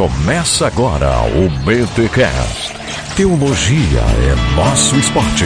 [0.00, 2.72] Começa agora o BTCast.
[3.14, 5.44] Teologia é nosso esporte.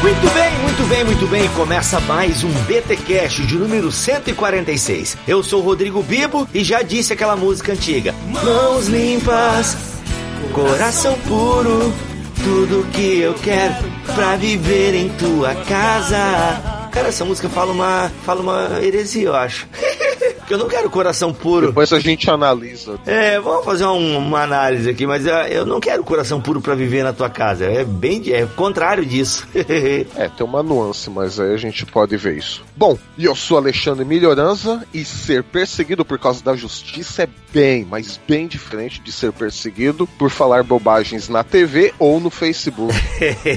[0.00, 1.48] Muito bem, muito bem, muito bem.
[1.48, 5.18] Começa mais um BTcast de número 146.
[5.28, 8.14] Eu sou o Rodrigo Bibo e já disse aquela música antiga.
[8.26, 9.76] Mãos limpas,
[10.54, 11.92] coração puro,
[12.42, 13.74] tudo que eu quero
[14.14, 16.88] pra viver em tua casa.
[16.90, 19.68] Cara, essa música fala uma, fala uma heresia, eu acho.
[20.44, 21.68] Porque eu não quero coração puro.
[21.68, 23.00] Depois a gente analisa.
[23.06, 26.74] É, vamos fazer um, uma análise aqui, mas uh, eu não quero coração puro para
[26.74, 27.64] viver na tua casa.
[27.64, 29.48] É bem é contrário disso.
[29.56, 32.62] é, tem uma nuance, mas aí a gente pode ver isso.
[32.76, 37.86] Bom, e eu sou Alexandre Melhoranza e ser perseguido por causa da justiça é bem,
[37.88, 42.92] mas bem diferente de ser perseguido por falar bobagens na TV ou no Facebook.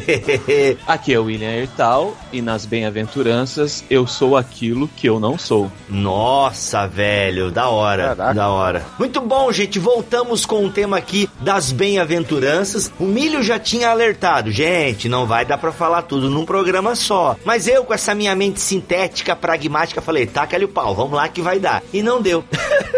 [0.88, 5.72] Aqui é o William Ertal e nas bem-aventuranças eu sou aquilo que eu não sou.
[5.90, 8.34] Nossa, velho, da hora, Caraca.
[8.34, 8.86] da hora.
[9.00, 12.92] Muito bom, gente, voltamos com o tema aqui das bem-aventuranças.
[13.00, 17.36] O Milho já tinha alertado, gente, não vai dar para falar tudo num programa só.
[17.44, 21.28] Mas eu com essa minha mente sintética, pragmática, falei, taca ali o pau, vamos lá
[21.28, 21.82] que vai dar.
[21.92, 22.44] E não deu.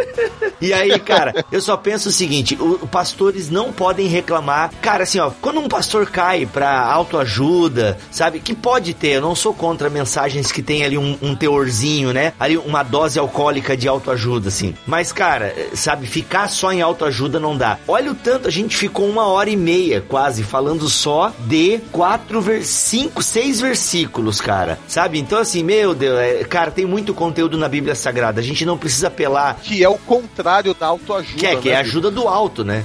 [0.59, 4.71] e aí aí, cara, eu só penso o seguinte: os pastores não podem reclamar.
[4.81, 8.39] Cara, assim, ó, quando um pastor cai pra autoajuda, sabe?
[8.39, 12.33] Que pode ter, eu não sou contra mensagens que tem ali um, um teorzinho, né?
[12.39, 14.75] Ali uma dose alcoólica de autoajuda, assim.
[14.85, 17.77] Mas, cara, sabe, ficar só em autoajuda não dá.
[17.87, 22.43] Olha o tanto, a gente ficou uma hora e meia quase falando só de quatro,
[22.63, 24.79] cinco, seis versículos, cara.
[24.87, 25.19] Sabe?
[25.19, 28.39] Então, assim, meu Deus, é, cara, tem muito conteúdo na Bíblia Sagrada.
[28.39, 29.57] A gente não precisa apelar.
[29.61, 31.37] Que é o contrário da autoajuda.
[31.37, 32.83] Que é, que é né, ajuda do alto, né?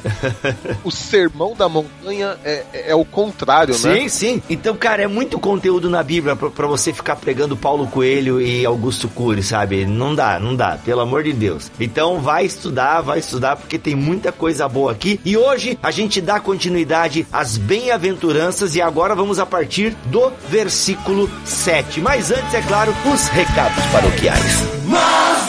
[0.85, 4.01] o sermão da montanha é, é, é o contrário, sim, né?
[4.01, 4.43] Sim, sim.
[4.49, 9.09] Então, cara, é muito conteúdo na Bíblia pra, você ficar pregando Paulo Coelho e Augusto
[9.09, 9.87] Cury, sabe?
[9.87, 11.71] Não dá, não dá, pelo amor de Deus.
[11.79, 15.21] Então, vai estudar, vai estudar, porque tem muita coisa boa aqui.
[15.25, 21.31] E hoje a gente dá continuidade às bem-aventuranças e agora vamos a partir do versículo
[21.45, 22.01] 7.
[22.01, 24.63] Mas antes, é claro, os recados paroquiais.
[24.87, 25.49] Mãos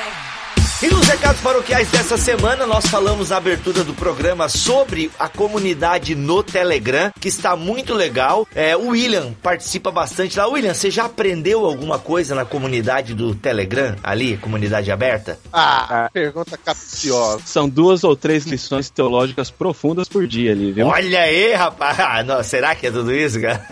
[0.83, 6.15] E nos recados paroquiais dessa semana, nós falamos na abertura do programa sobre a comunidade
[6.15, 8.47] no Telegram, que está muito legal.
[8.55, 10.47] É, o William participa bastante lá.
[10.47, 15.37] William, você já aprendeu alguma coisa na comunidade do Telegram, ali, comunidade aberta?
[15.53, 17.43] Ah, pergunta capciosa.
[17.45, 20.87] São duas ou três lições teológicas profundas por dia ali, viu?
[20.87, 21.99] Olha aí, rapaz!
[21.99, 23.63] Ah, não, será que é tudo isso, cara?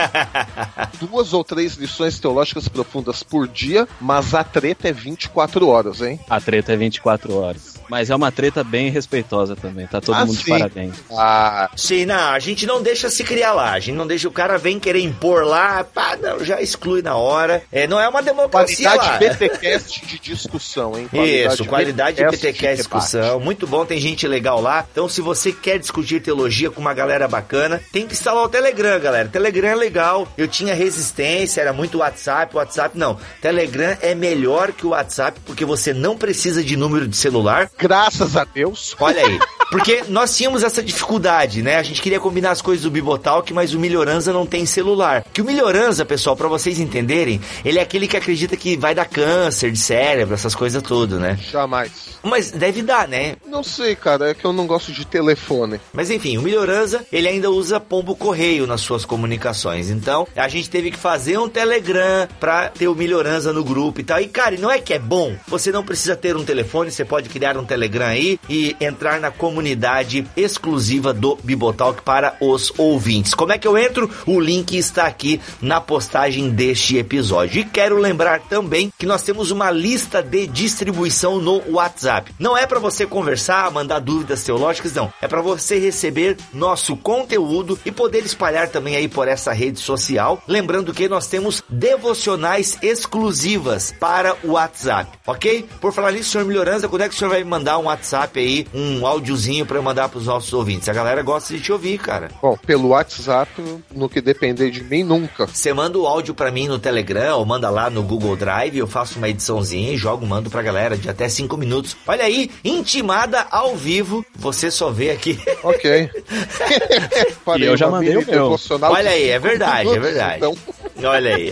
[1.01, 6.19] duas ou três lições teológicas profundas por dia, mas a treta é 24 horas, hein?
[6.29, 7.68] A treta é 24 24 horas.
[7.89, 10.43] Mas é uma treta bem respeitosa também, tá todo ah, mundo sim.
[10.43, 10.95] de parabéns.
[11.11, 14.31] Ah, sim, não, a gente não deixa se criar lá, a gente não deixa o
[14.31, 17.63] cara vem querer impor lá, pá, não, já exclui na hora.
[17.71, 19.33] É, não é uma democracia qualidade lá.
[19.35, 21.07] BTcast de discussão, hein?
[21.09, 24.85] Qualidade Isso, qualidade de BTcast de discussão, muito bom, tem gente legal lá.
[24.91, 28.99] Então, se você quer discutir teologia com uma galera bacana, tem que instalar o Telegram,
[28.99, 29.27] galera.
[29.27, 30.27] Telegram é legal.
[30.37, 33.17] Eu tinha resistência, era muito WhatsApp, WhatsApp não.
[33.41, 37.69] Telegram é melhor que o WhatsApp porque você não precisa de número de celular.
[37.79, 38.95] Graças a Deus.
[38.99, 39.39] Olha aí.
[39.71, 41.77] Porque nós tínhamos essa dificuldade, né?
[41.77, 45.23] A gente queria combinar as coisas do Bibotalk, mas o Melhoranza não tem celular.
[45.31, 49.05] Que o Melhoranza, pessoal, para vocês entenderem, ele é aquele que acredita que vai dar
[49.05, 51.37] câncer de cérebro, essas coisas todas, né?
[51.51, 51.91] Jamais.
[52.23, 53.35] Mas deve dar, né?
[53.45, 55.79] Não sei, cara, é que eu não gosto de telefone.
[55.93, 59.91] Mas enfim, o Melhoranza, ele ainda usa pombo correio nas suas comunicações.
[59.91, 64.03] Então, a gente teve que fazer um Telegram pra ter o Melhoranza no grupo e
[64.03, 64.19] tal.
[64.19, 65.35] E, cara, não é que é bom?
[65.47, 69.29] Você não precisa ter um telefone, você pode criar um Telegram aí e entrar na
[69.29, 73.35] comunidade exclusiva do Bibotalk para os ouvintes.
[73.35, 74.09] Como é que eu entro?
[74.25, 77.61] O link está aqui na postagem deste episódio.
[77.61, 82.33] E quero lembrar também que nós temos uma lista de distribuição no WhatsApp.
[82.39, 85.13] Não é para você conversar, mandar dúvidas teológicas, não.
[85.21, 90.41] É para você receber nosso conteúdo e poder espalhar também aí por essa rede social.
[90.47, 95.67] Lembrando que nós temos devocionais exclusivas para o WhatsApp, ok?
[95.79, 98.39] Por falar nisso, senhor Melhorança, quando é que o senhor vai me mandar um WhatsApp
[98.39, 100.89] aí, um áudiozinho para eu mandar para os nossos ouvintes?
[100.89, 102.29] A galera gosta de te ouvir, cara.
[102.41, 103.51] Bom, pelo WhatsApp,
[103.93, 105.47] no que depender de mim, nunca.
[105.47, 108.87] Você manda o áudio para mim no Telegram ou manda lá no Google Drive, eu
[108.87, 113.45] faço uma ediçãozinha e jogo, mando pra galera de até 5 minutos Olha aí, intimada
[113.51, 114.25] ao vivo.
[114.35, 115.39] Você só vê aqui.
[115.63, 116.09] Ok.
[117.57, 118.55] e eu já mandei o meu.
[118.81, 120.37] Olha aí, é verdade, é verdade.
[120.37, 120.57] Então...
[121.03, 121.51] Olha aí.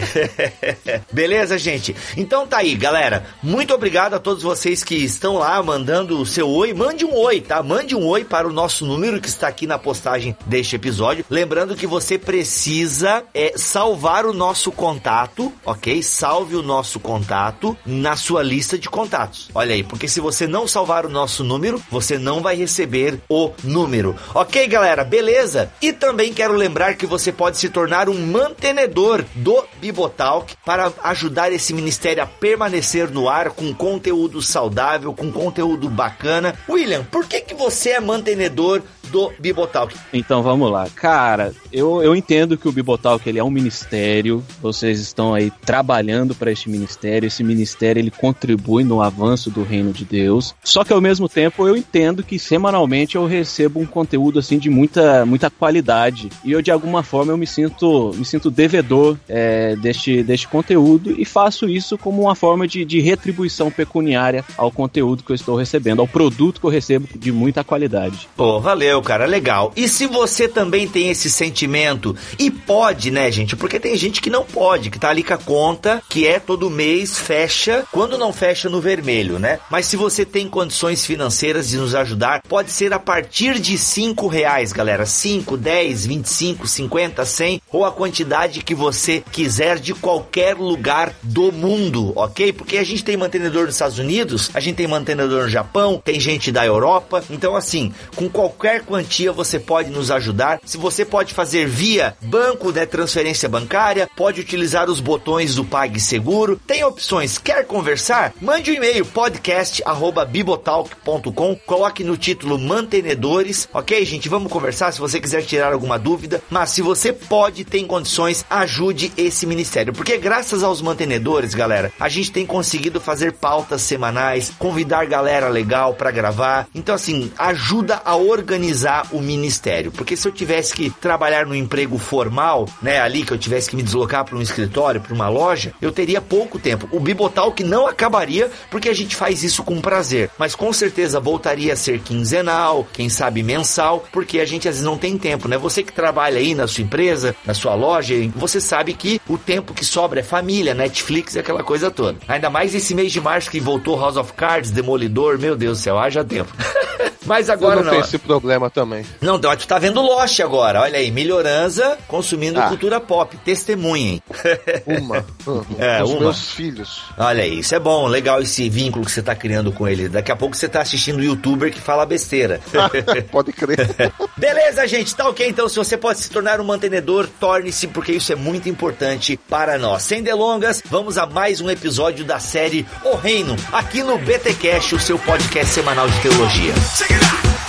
[1.11, 1.95] Beleza, gente?
[2.15, 3.25] Então tá aí, galera.
[3.41, 6.73] Muito obrigado a todos vocês que estão lá mandando o seu oi.
[6.73, 7.63] Mande um oi, tá?
[7.63, 11.25] Mande um oi para o nosso número que está aqui na postagem deste episódio.
[11.29, 16.03] Lembrando que você precisa é, salvar o nosso contato, ok?
[16.03, 19.49] Salve o nosso contato na sua lista de contatos.
[19.55, 23.51] Olha aí, porque se você não salvar o nosso número, você não vai receber o
[23.63, 24.15] número.
[24.33, 25.03] Ok, galera?
[25.03, 25.71] Beleza?
[25.81, 31.51] E também quero lembrar que você pode se tornar um mantenedor do Bibotalk para ajudar
[31.51, 36.55] esse ministério a permanecer no ar com conteúdo saudável, com conteúdo bacana.
[36.67, 38.81] William, por que que você é mantenedor
[39.11, 39.95] do Bibotalk.
[40.13, 40.87] Então vamos lá.
[40.95, 46.35] Cara, eu, eu entendo que o Bibotalk ele é um ministério, vocês estão aí trabalhando
[46.35, 50.55] para este ministério, esse ministério ele contribui no avanço do reino de Deus.
[50.63, 54.69] Só que ao mesmo tempo eu entendo que semanalmente eu recebo um conteúdo assim de
[54.69, 59.75] muita, muita qualidade e eu de alguma forma eu me sinto, me sinto devedor é,
[59.75, 65.23] deste, deste conteúdo e faço isso como uma forma de, de retribuição pecuniária ao conteúdo
[65.23, 68.27] que eu estou recebendo, ao produto que eu recebo de muita qualidade.
[68.35, 69.71] Pô, valeu cara, legal.
[69.75, 73.55] E se você também tem esse sentimento e pode, né, gente?
[73.55, 76.69] Porque tem gente que não pode, que tá ali com a conta, que é todo
[76.69, 79.59] mês, fecha, quando não fecha no vermelho, né?
[79.69, 84.27] Mas se você tem condições financeiras de nos ajudar, pode ser a partir de cinco
[84.27, 85.05] reais, galera.
[85.05, 91.51] 5, 10, 25, 50, 100 ou a quantidade que você quiser de qualquer lugar do
[91.51, 92.53] mundo, ok?
[92.53, 96.19] Porque a gente tem mantenedor nos Estados Unidos, a gente tem mantenedor no Japão, tem
[96.19, 97.23] gente da Europa.
[97.29, 100.61] Então, assim, com qualquer quantia você pode nos ajudar.
[100.65, 106.57] Se você pode fazer via banco, né, transferência bancária, pode utilizar os botões do PagSeguro.
[106.65, 107.37] Tem opções.
[107.37, 108.33] Quer conversar?
[108.41, 111.55] Mande um e-mail podcast@bibotalk.com.
[111.65, 114.29] Coloque no título mantenedores, ok, gente?
[114.29, 116.41] Vamos conversar se você quiser tirar alguma dúvida.
[116.49, 122.07] Mas se você pode, tem condições, ajude esse ministério, porque graças aos mantenedores, galera, a
[122.07, 126.69] gente tem conseguido fazer pautas semanais, convidar galera legal para gravar.
[126.73, 128.76] Então assim, ajuda a organizar
[129.11, 129.91] o ministério.
[129.91, 133.75] Porque se eu tivesse que trabalhar no emprego formal, né, ali que eu tivesse que
[133.75, 136.87] me deslocar para um escritório, para uma loja, eu teria pouco tempo.
[136.91, 141.19] O Bibotal que não acabaria porque a gente faz isso com prazer, mas com certeza
[141.19, 145.47] voltaria a ser quinzenal, quem sabe mensal, porque a gente às vezes não tem tempo,
[145.47, 145.57] né?
[145.57, 149.73] Você que trabalha aí na sua empresa, na sua loja, você sabe que o tempo
[149.73, 152.17] que sobra é família, Netflix e aquela coisa toda.
[152.27, 155.81] Ainda mais esse mês de março que voltou House of Cards, Demolidor, meu Deus do
[155.81, 156.51] céu, haja tempo.
[157.27, 157.91] Mas agora eu não.
[157.91, 157.91] não.
[157.91, 159.05] tem esse problema também.
[159.21, 160.81] Não, tu tá vendo Lost agora.
[160.81, 162.69] Olha aí, melhorança consumindo ah.
[162.69, 163.35] cultura pop.
[163.37, 164.21] Testemunhem.
[164.87, 165.25] Uma.
[165.45, 165.65] Uhum.
[165.77, 166.19] É, Os uma.
[166.21, 167.01] meus filhos.
[167.17, 168.07] Olha aí, isso é bom.
[168.07, 170.07] Legal esse vínculo que você tá criando com ele.
[170.07, 172.61] Daqui a pouco você tá assistindo um youtuber que fala besteira.
[173.29, 173.77] pode crer.
[174.37, 175.13] Beleza, gente.
[175.15, 175.47] Tá ok.
[175.47, 179.77] Então, se você pode se tornar um mantenedor, torne-se, porque isso é muito importante para
[179.77, 180.03] nós.
[180.03, 184.93] Sem delongas, vamos a mais um episódio da série O Reino, aqui no BT Cash,
[184.93, 186.73] o seu podcast semanal de teologia.
[186.97, 187.66] Check Get.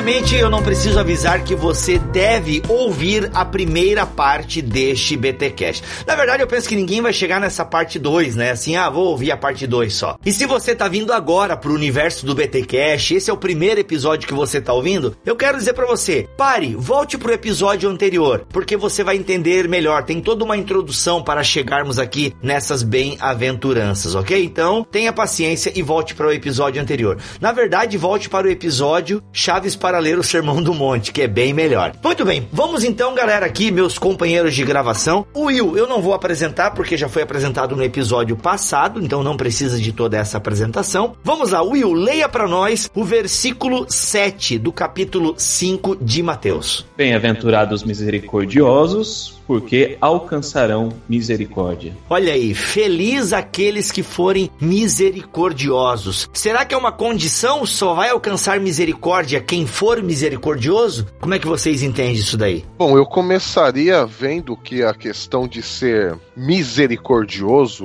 [0.00, 5.84] Obviamente, eu não preciso avisar que você deve ouvir a primeira parte deste BTcast.
[6.06, 8.52] Na verdade, eu penso que ninguém vai chegar nessa parte 2, né?
[8.52, 10.16] Assim, ah, vou ouvir a parte 2 só.
[10.24, 14.26] E se você tá vindo agora pro universo do BTcast, esse é o primeiro episódio
[14.26, 18.78] que você tá ouvindo, eu quero dizer para você, pare, volte pro episódio anterior, porque
[18.78, 20.04] você vai entender melhor.
[20.04, 24.42] Tem toda uma introdução para chegarmos aqui nessas bem-aventuranças, ok?
[24.42, 27.18] Então, tenha paciência e volte para o episódio anterior.
[27.38, 31.22] Na verdade, volte para o episódio Chaves para para ler o Sermão do Monte, que
[31.22, 31.92] é bem melhor.
[32.00, 35.26] Muito bem, vamos então, galera, aqui, meus companheiros de gravação.
[35.34, 39.36] O Will, eu não vou apresentar porque já foi apresentado no episódio passado, então não
[39.36, 41.16] precisa de toda essa apresentação.
[41.24, 46.86] Vamos lá, Will, leia para nós o versículo 7 do capítulo 5 de Mateus.
[46.96, 51.92] Bem-aventurados misericordiosos, porque alcançarão misericórdia.
[52.08, 56.30] Olha aí, feliz aqueles que forem misericordiosos.
[56.32, 57.66] Será que é uma condição?
[57.66, 61.08] Só vai alcançar misericórdia quem for misericordioso?
[61.20, 62.64] Como é que vocês entendem isso daí?
[62.78, 67.84] Bom, eu começaria vendo que a questão de ser misericordioso,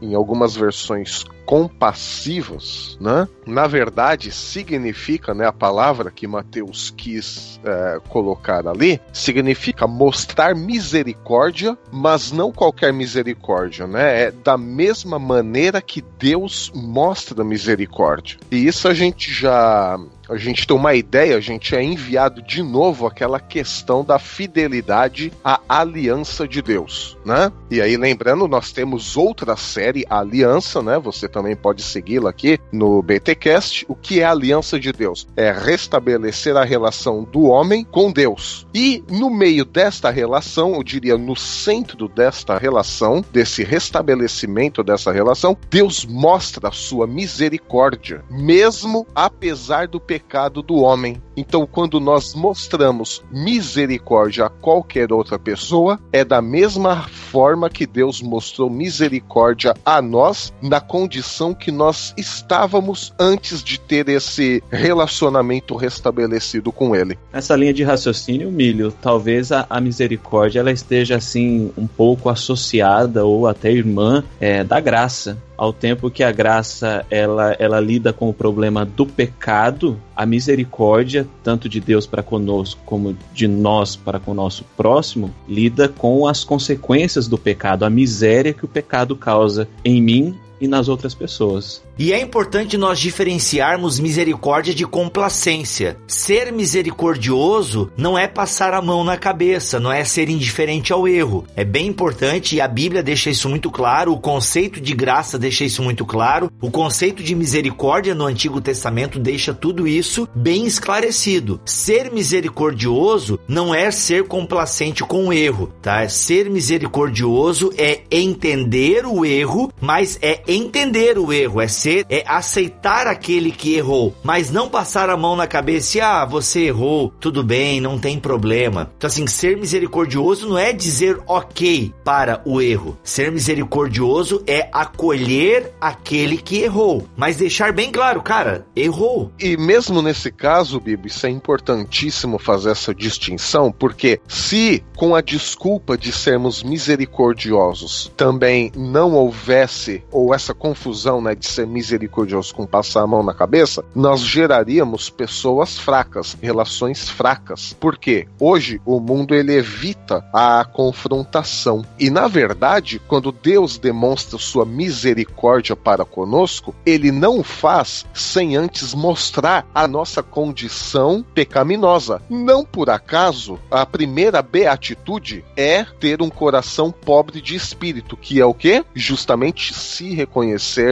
[0.00, 3.28] em algumas versões compassivos, né?
[3.46, 11.76] Na verdade, significa, né, a palavra que Mateus quis é, colocar ali, significa mostrar misericórdia,
[11.90, 14.22] mas não qualquer misericórdia, né?
[14.24, 18.38] É da mesma maneira que Deus mostra misericórdia.
[18.50, 19.98] E isso a gente já
[20.32, 25.30] a gente ter uma ideia, a gente é enviado de novo aquela questão da fidelidade
[25.44, 27.52] à aliança de Deus, né?
[27.70, 30.98] E aí, lembrando, nós temos outra série, a Aliança, né?
[30.98, 33.84] Você também pode segui-la aqui no BTcast.
[33.88, 35.26] O que é a aliança de Deus?
[35.36, 38.66] É restabelecer a relação do homem com Deus.
[38.74, 45.56] E no meio desta relação, eu diria no centro desta relação, desse restabelecimento dessa relação,
[45.70, 50.21] Deus mostra a sua misericórdia, mesmo apesar do pecado
[50.64, 51.20] do homem.
[51.36, 58.22] Então, quando nós mostramos misericórdia a qualquer outra pessoa, é da mesma forma que Deus
[58.22, 66.72] mostrou misericórdia a nós na condição que nós estávamos antes de ter esse relacionamento restabelecido
[66.72, 67.18] com Ele.
[67.30, 73.24] Essa linha de raciocínio, Milho, talvez a, a misericórdia ela esteja assim um pouco associada
[73.24, 78.28] ou até irmã é, da graça ao tempo que a graça ela, ela lida com
[78.28, 84.18] o problema do pecado, a misericórdia, tanto de Deus para conosco como de nós para
[84.18, 89.14] com o nosso próximo, lida com as consequências do pecado, a miséria que o pecado
[89.16, 91.82] causa em mim e nas outras pessoas.
[91.98, 95.96] E é importante nós diferenciarmos misericórdia de complacência.
[96.06, 101.44] Ser misericordioso não é passar a mão na cabeça, não é ser indiferente ao erro.
[101.56, 105.64] É bem importante e a Bíblia deixa isso muito claro, o conceito de graça deixa
[105.64, 111.60] isso muito claro, o conceito de misericórdia no Antigo Testamento deixa tudo isso bem esclarecido.
[111.64, 116.08] Ser misericordioso não é ser complacente com o erro, tá?
[116.08, 123.06] Ser misericordioso é entender o erro, mas é entender o erro, é ser é aceitar
[123.06, 127.42] aquele que errou, mas não passar a mão na cabeça e ah, você errou, tudo
[127.42, 128.90] bem, não tem problema.
[128.96, 132.98] Então assim, ser misericordioso não é dizer ok para o erro.
[133.02, 139.30] Ser misericordioso é acolher aquele que errou, mas deixar bem claro, cara, errou.
[139.38, 145.20] E mesmo nesse caso, Bibi, isso é importantíssimo fazer essa distinção, porque se com a
[145.20, 152.66] desculpa de sermos misericordiosos também não houvesse ou essa confusão, né, de ser misericordioso com
[152.66, 157.76] passar a mão na cabeça, nós geraríamos pessoas fracas, relações fracas.
[157.78, 161.84] Porque hoje o mundo ele evita a confrontação.
[161.98, 168.94] E na verdade, quando Deus demonstra sua misericórdia para conosco, ele não faz sem antes
[168.94, 172.20] mostrar a nossa condição pecaminosa.
[172.28, 178.44] Não por acaso, a primeira beatitude é ter um coração pobre de espírito, que é
[178.44, 178.84] o que?
[178.94, 180.31] Justamente se reconhecer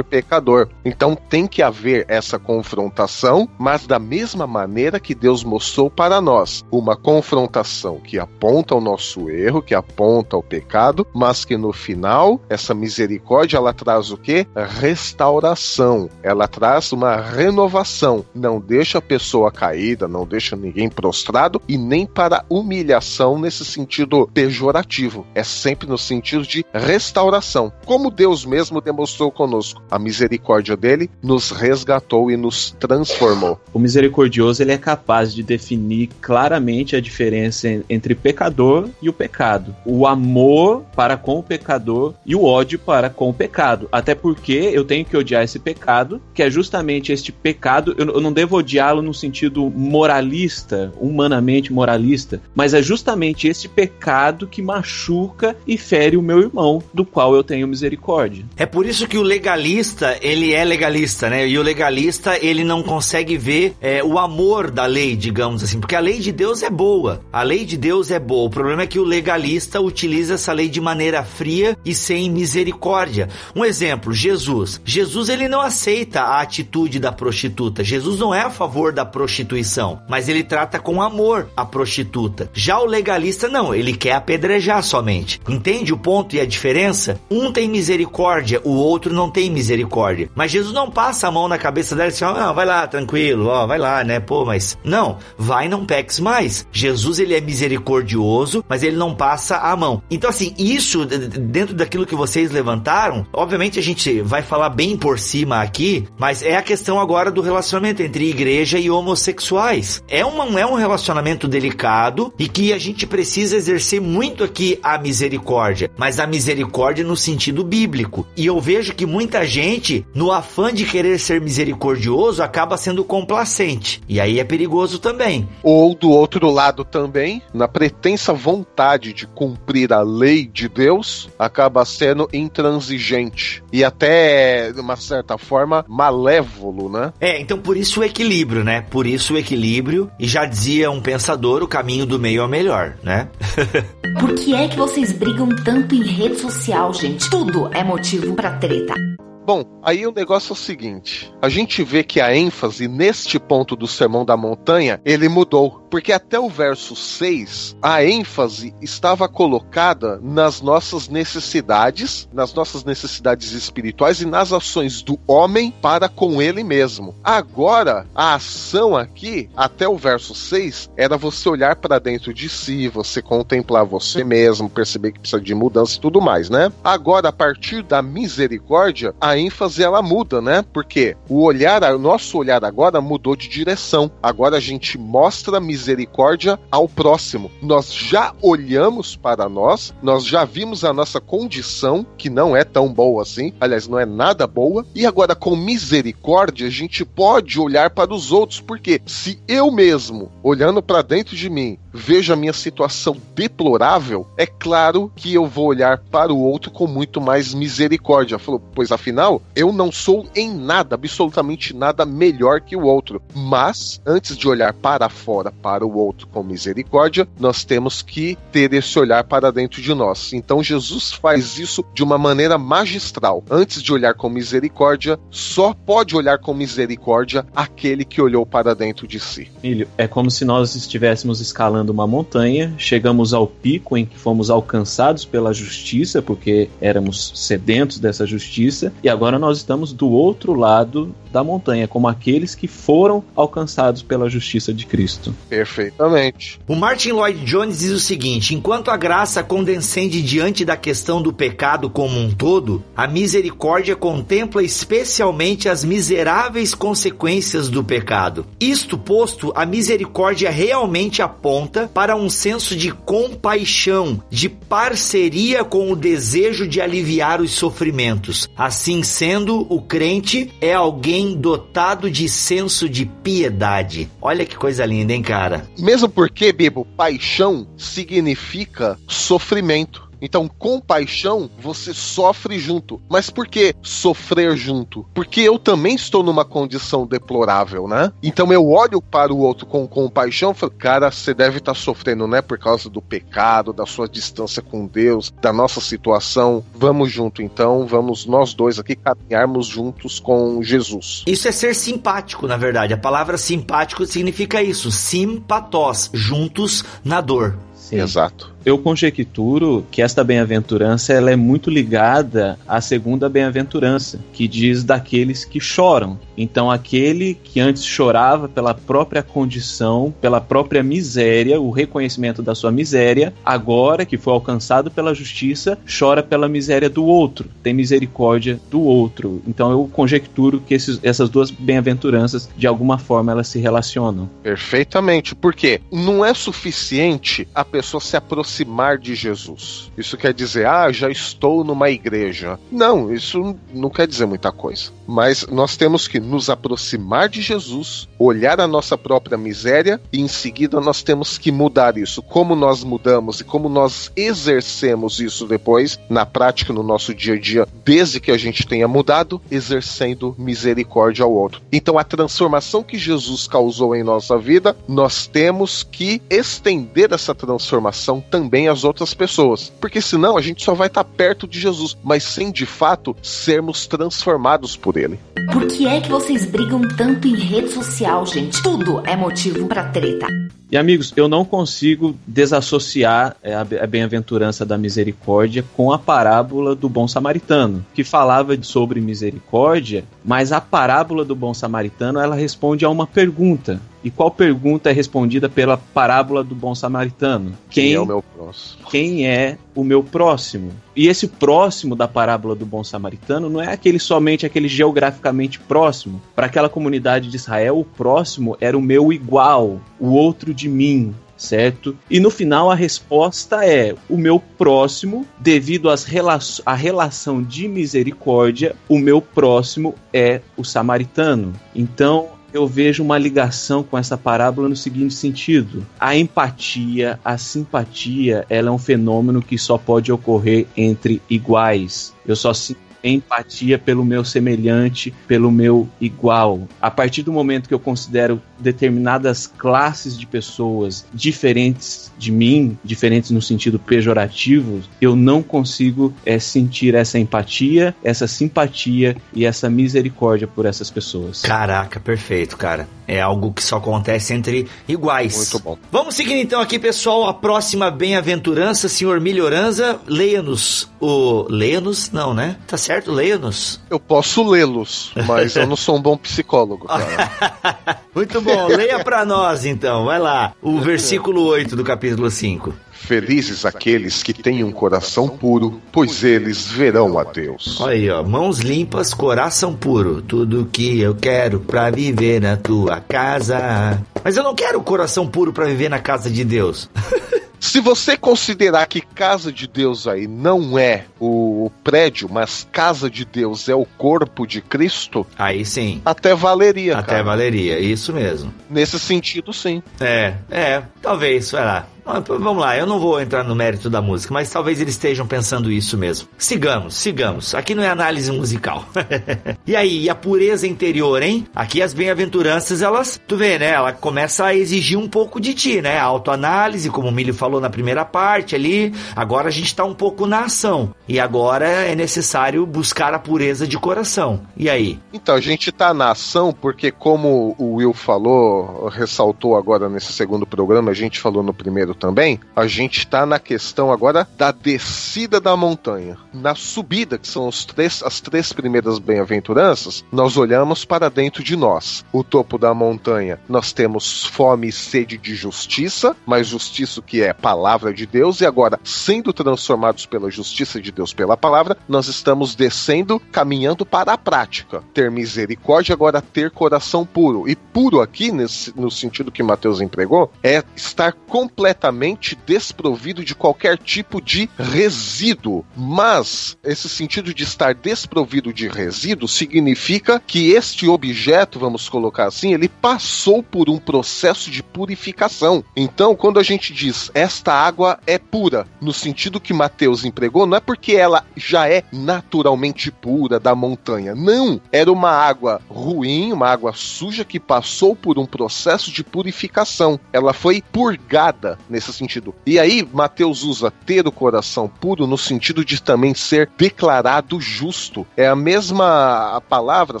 [0.08, 0.68] pecador.
[0.84, 6.64] Então tem que haver essa confrontação, mas da mesma maneira que Deus mostrou para nós,
[6.70, 12.40] uma confrontação que aponta ao nosso erro, que aponta ao pecado, mas que no final
[12.48, 14.46] essa misericórdia ela traz o que?
[14.54, 16.08] Restauração.
[16.22, 18.24] Ela traz uma renovação.
[18.34, 24.28] Não deixa a pessoa caída, não deixa ninguém prostrado e nem para humilhação nesse sentido
[24.32, 25.26] pejorativo.
[25.34, 29.82] É sempre no sentido de restauração, como Deus mesmo demonstrou conosco.
[29.90, 33.60] A misericórdia dele nos resgatou e nos transformou.
[33.72, 39.74] O misericordioso ele é capaz de definir claramente a diferença entre pecador e o pecado.
[39.84, 43.88] O amor para com o pecador e o ódio para com o pecado.
[43.92, 47.94] Até porque eu tenho que odiar esse pecado, que é justamente este pecado.
[47.96, 54.62] Eu, não devo odiá-lo no sentido moralista, humanamente moralista, mas é justamente esse pecado que
[54.62, 58.44] machuca e fere o meu irmão, do qual eu tenho misericórdia.
[58.56, 61.48] É por isso que o legalista ele é legalista, né?
[61.48, 65.96] E o legalista ele não consegue ver é, o amor da lei, digamos assim, porque
[65.96, 67.20] a lei de Deus é boa.
[67.32, 68.46] A lei de Deus é boa.
[68.46, 73.28] O problema é que o legalista utiliza essa lei de maneira fria e sem misericórdia.
[73.54, 74.80] Um exemplo, Jesus.
[74.84, 77.82] Jesus ele não aceita a atitude da prostituta.
[77.82, 82.48] Jesus não é a favor da prostituição, mas ele trata com amor a prostituta.
[82.54, 85.40] Já o legalista não, ele quer apedrejar somente.
[85.48, 87.20] Entende o ponto e a diferença?
[87.28, 90.28] Um tem misericórdia, o outro não tem misericórdia.
[90.34, 93.46] Mas Jesus não passa a mão na cabeça dela e diz, ah, vai lá, tranquilo,
[93.46, 94.20] ó, vai lá, né?
[94.20, 96.66] Pô, mas não, vai não peques mais.
[96.70, 100.02] Jesus ele é misericordioso, mas ele não passa a mão.
[100.10, 105.18] Então assim, isso dentro daquilo que vocês levantaram, obviamente a gente vai falar bem por
[105.18, 110.02] cima aqui, mas é a questão agora do relacionamento entre igreja e homossexuais.
[110.08, 114.98] É, uma, é um relacionamento delicado e que a gente precisa exercer muito aqui a
[114.98, 118.26] misericórdia, mas a misericórdia no sentido bíblico.
[118.36, 123.04] E eu vejo vejo que muita gente, no afã de querer ser misericordioso, acaba sendo
[123.04, 124.00] complacente.
[124.08, 125.48] E aí é perigoso também.
[125.62, 131.84] Ou do outro lado também, na pretensa vontade de cumprir a lei de Deus, acaba
[131.84, 137.12] sendo intransigente e até, de uma certa forma, malévolo, né?
[137.20, 138.82] É, então por isso o equilíbrio, né?
[138.90, 140.10] Por isso o equilíbrio.
[140.18, 143.28] E já dizia um pensador, o caminho do meio é o melhor, né?
[144.18, 147.28] por que é que vocês brigam tanto em rede social, gente?
[147.30, 148.79] Tudo é motivo para treta.
[148.80, 149.29] いた。
[149.52, 153.88] Bom, aí o negócio é o seguinte: a gente vê que a ênfase neste ponto do
[153.88, 155.80] Sermão da Montanha ele mudou.
[155.90, 163.50] Porque até o verso 6, a ênfase estava colocada nas nossas necessidades, nas nossas necessidades
[163.50, 167.12] espirituais e nas ações do homem para com ele mesmo.
[167.24, 172.86] Agora, a ação aqui, até o verso 6, era você olhar para dentro de si,
[172.86, 176.70] você contemplar você mesmo, perceber que precisa de mudança e tudo mais, né?
[176.84, 180.64] Agora, a partir da misericórdia, a ênfase ela muda, né?
[180.72, 184.10] Porque o olhar, o nosso olhar agora mudou de direção.
[184.22, 187.50] Agora a gente mostra misericórdia ao próximo.
[187.62, 192.92] Nós já olhamos para nós, nós já vimos a nossa condição, que não é tão
[192.92, 197.90] boa assim, aliás, não é nada boa, e agora com misericórdia a gente pode olhar
[197.90, 202.52] para os outros, porque se eu mesmo, olhando para dentro de mim, vejo a minha
[202.52, 208.38] situação deplorável, é claro que eu vou olhar para o outro com muito mais misericórdia.
[208.74, 213.20] Pois afinal, eu não sou em nada, absolutamente nada melhor que o outro.
[213.34, 218.72] Mas, antes de olhar para fora, para o outro com misericórdia, nós temos que ter
[218.72, 220.32] esse olhar para dentro de nós.
[220.32, 223.44] Então, Jesus faz isso de uma maneira magistral.
[223.50, 229.06] Antes de olhar com misericórdia, só pode olhar com misericórdia aquele que olhou para dentro
[229.06, 229.50] de si.
[229.60, 234.16] Filho, é como se nós estivéssemos escalando escalando uma montanha, chegamos ao pico em que
[234.18, 240.54] fomos alcançados pela justiça, porque éramos sedentos dessa justiça, e agora nós estamos do outro
[240.54, 245.34] lado da montanha, como aqueles que foram alcançados pela justiça de Cristo.
[245.48, 246.60] Perfeitamente.
[246.66, 251.32] O Martin Lloyd Jones diz o seguinte: enquanto a graça condescende diante da questão do
[251.32, 258.46] pecado como um todo, a misericórdia contempla especialmente as miseráveis consequências do pecado.
[258.58, 265.96] Isto posto, a misericórdia realmente aponta para um senso de compaixão, de parceria com o
[265.96, 268.48] desejo de aliviar os sofrimentos.
[268.56, 274.10] Assim sendo, o crente é alguém dotado de senso de piedade.
[274.20, 275.68] Olha que coisa linda, hein, cara?
[275.78, 280.09] Mesmo porque, Bibo, paixão significa sofrimento.
[280.20, 283.00] Então, compaixão, você sofre junto.
[283.08, 285.06] Mas por que sofrer junto?
[285.14, 288.12] Porque eu também estou numa condição deplorável, né?
[288.22, 291.78] Então eu olho para o outro com compaixão e falo, cara, você deve estar tá
[291.78, 292.42] sofrendo, né?
[292.42, 296.64] Por causa do pecado, da sua distância com Deus, da nossa situação.
[296.74, 301.24] Vamos junto, então, vamos nós dois aqui caminharmos juntos com Jesus.
[301.26, 302.92] Isso é ser simpático, na verdade.
[302.92, 307.56] A palavra simpático significa isso, simpatós, juntos na dor.
[307.74, 308.00] Sim.
[308.00, 314.84] Exato eu conjecturo que esta bem-aventurança ela é muito ligada à segunda bem-aventurança, que diz
[314.84, 316.18] daqueles que choram.
[316.36, 322.70] Então, aquele que antes chorava pela própria condição, pela própria miséria, o reconhecimento da sua
[322.70, 328.80] miséria, agora que foi alcançado pela justiça, chora pela miséria do outro, tem misericórdia do
[328.80, 329.42] outro.
[329.46, 334.28] Então, eu conjecturo que esses, essas duas bem-aventuranças, de alguma forma, elas se relacionam.
[334.42, 339.92] Perfeitamente, porque não é suficiente a pessoa se aproximar aproximar de Jesus.
[339.96, 342.58] Isso quer dizer, ah, já estou numa igreja.
[342.70, 344.90] Não, isso não quer dizer muita coisa.
[345.06, 350.28] Mas nós temos que nos aproximar de Jesus, olhar a nossa própria miséria e em
[350.28, 352.22] seguida nós temos que mudar isso.
[352.22, 357.38] Como nós mudamos e como nós exercemos isso depois na prática no nosso dia a
[357.38, 361.62] dia, desde que a gente tenha mudado, exercendo misericórdia ao outro.
[361.72, 368.20] Então a transformação que Jesus causou em nossa vida, nós temos que estender essa transformação
[368.20, 369.70] também também as outras pessoas.
[369.80, 373.14] Porque senão a gente só vai estar tá perto de Jesus, mas sem de fato
[373.22, 375.18] sermos transformados por ele.
[375.52, 378.62] Por que é que vocês brigam tanto em rede social, gente?
[378.62, 380.26] Tudo é motivo para treta.
[380.70, 386.88] E amigos, eu não consigo desassociar é, a bem-aventurança da misericórdia com a parábola do
[386.88, 392.88] bom samaritano, que falava sobre misericórdia, mas a parábola do bom samaritano ela responde a
[392.88, 393.80] uma pergunta.
[394.02, 397.52] E qual pergunta é respondida pela parábola do bom samaritano?
[397.68, 398.90] Quem, quem é o meu próximo?
[398.90, 400.72] Quem é o meu próximo?
[400.96, 406.20] E esse próximo da parábola do bom samaritano não é aquele somente aquele geograficamente próximo.
[406.34, 411.14] Para aquela comunidade de Israel, o próximo era o meu igual, o outro de mim,
[411.40, 411.96] certo?
[412.08, 417.66] E no final a resposta é: o meu próximo, devido às rela à relação de
[417.66, 421.52] misericórdia, o meu próximo é o samaritano.
[421.74, 428.44] Então, eu vejo uma ligação com essa parábola no seguinte sentido: a empatia, a simpatia,
[428.48, 432.14] ela é um fenômeno que só pode ocorrer entre iguais.
[432.26, 436.68] Eu só sinto empatia pelo meu semelhante, pelo meu igual.
[436.80, 443.30] A partir do momento que eu considero determinadas classes de pessoas diferentes de mim, diferentes
[443.30, 450.46] no sentido pejorativo, eu não consigo é, sentir essa empatia, essa simpatia e essa misericórdia
[450.46, 451.42] por essas pessoas.
[451.42, 452.88] Caraca, perfeito, cara.
[453.06, 455.36] É algo que só acontece entre iguais.
[455.36, 455.78] Muito bom.
[455.90, 461.46] Vamos seguir então aqui, pessoal, a próxima bem-aventurança, senhor Melhorança, leia-nos o...
[461.48, 462.10] Leia-nos?
[462.12, 462.56] Não, né?
[462.66, 462.89] Tá certo?
[463.06, 463.80] Leia-nos.
[463.88, 468.00] Eu posso lê-los, mas eu não sou um bom psicólogo, cara.
[468.14, 470.52] Muito bom, leia para nós então, vai lá.
[470.60, 472.74] O versículo 8 do capítulo 5.
[472.90, 477.80] Felizes aqueles que têm um coração puro, pois eles verão a Deus.
[477.80, 483.00] Olha aí, ó, mãos limpas, coração puro, tudo que eu quero pra viver na tua
[483.00, 484.00] casa.
[484.22, 486.90] Mas eu não quero coração puro pra viver na casa de Deus.
[487.60, 493.24] Se você considerar que casa de Deus aí não é o prédio, mas casa de
[493.24, 496.00] Deus é o corpo de Cristo, aí sim.
[496.04, 497.22] Até valeria, Até cara.
[497.22, 498.52] valeria, isso mesmo.
[498.68, 499.82] Nesse sentido, sim.
[500.00, 501.86] É, é, talvez, vai lá.
[502.04, 505.70] Vamos lá, eu não vou entrar no mérito da música, mas talvez eles estejam pensando
[505.70, 506.28] isso mesmo.
[506.36, 507.54] Sigamos, sigamos.
[507.54, 508.84] Aqui não é análise musical.
[509.66, 511.46] e aí, e a pureza interior, hein?
[511.54, 513.70] Aqui as bem-aventuranças, elas, tu vê, né?
[513.70, 515.98] Ela começa a exigir um pouco de ti, né?
[515.98, 518.92] Autoanálise, como o Milho falou na primeira parte ali.
[519.14, 520.94] Agora a gente tá um pouco na ação.
[521.08, 524.42] E agora é necessário buscar a pureza de coração.
[524.56, 524.98] E aí?
[525.12, 530.46] Então, a gente tá na ação porque, como o Will falou, ressaltou agora nesse segundo
[530.46, 535.40] programa, a gente falou no primeiro também, a gente está na questão agora da descida
[535.40, 536.16] da montanha.
[536.32, 541.56] Na subida, que são os três, as três primeiras bem-aventuranças, nós olhamos para dentro de
[541.56, 542.04] nós.
[542.12, 547.32] O topo da montanha, nós temos fome e sede de justiça, mas justiça que é
[547.32, 552.54] palavra de Deus, e agora, sendo transformados pela justiça de Deus pela palavra, nós estamos
[552.54, 554.82] descendo, caminhando para a prática.
[554.92, 557.48] Ter misericórdia, agora ter coração puro.
[557.48, 563.34] E puro aqui, nesse, no sentido que Mateus empregou, é estar completamente completamente desprovido de
[563.34, 565.64] qualquer tipo de resíduo.
[565.74, 572.52] Mas esse sentido de estar desprovido de resíduo significa que este objeto, vamos colocar assim,
[572.52, 575.64] ele passou por um processo de purificação.
[575.74, 580.58] Então, quando a gente diz esta água é pura, no sentido que Mateus empregou, não
[580.58, 584.14] é porque ela já é naturalmente pura da montanha.
[584.14, 584.60] Não!
[584.70, 589.98] Era uma água ruim, uma água suja que passou por um processo de purificação.
[590.12, 592.34] Ela foi purgada nesse sentido.
[592.44, 598.06] E aí, Mateus usa ter o coração puro no sentido de também ser declarado justo.
[598.16, 600.00] É a mesma a palavra,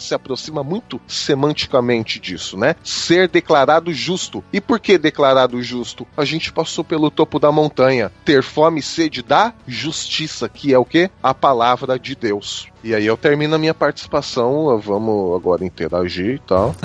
[0.00, 2.74] se aproxima muito semanticamente disso, né?
[2.82, 4.42] Ser declarado justo.
[4.52, 6.06] E por que declarado justo?
[6.16, 8.10] A gente passou pelo topo da montanha.
[8.24, 11.10] Ter fome e sede da justiça, que é o que?
[11.22, 12.68] A palavra de Deus.
[12.82, 16.74] E aí eu termino a minha participação, vamos agora interagir e tal.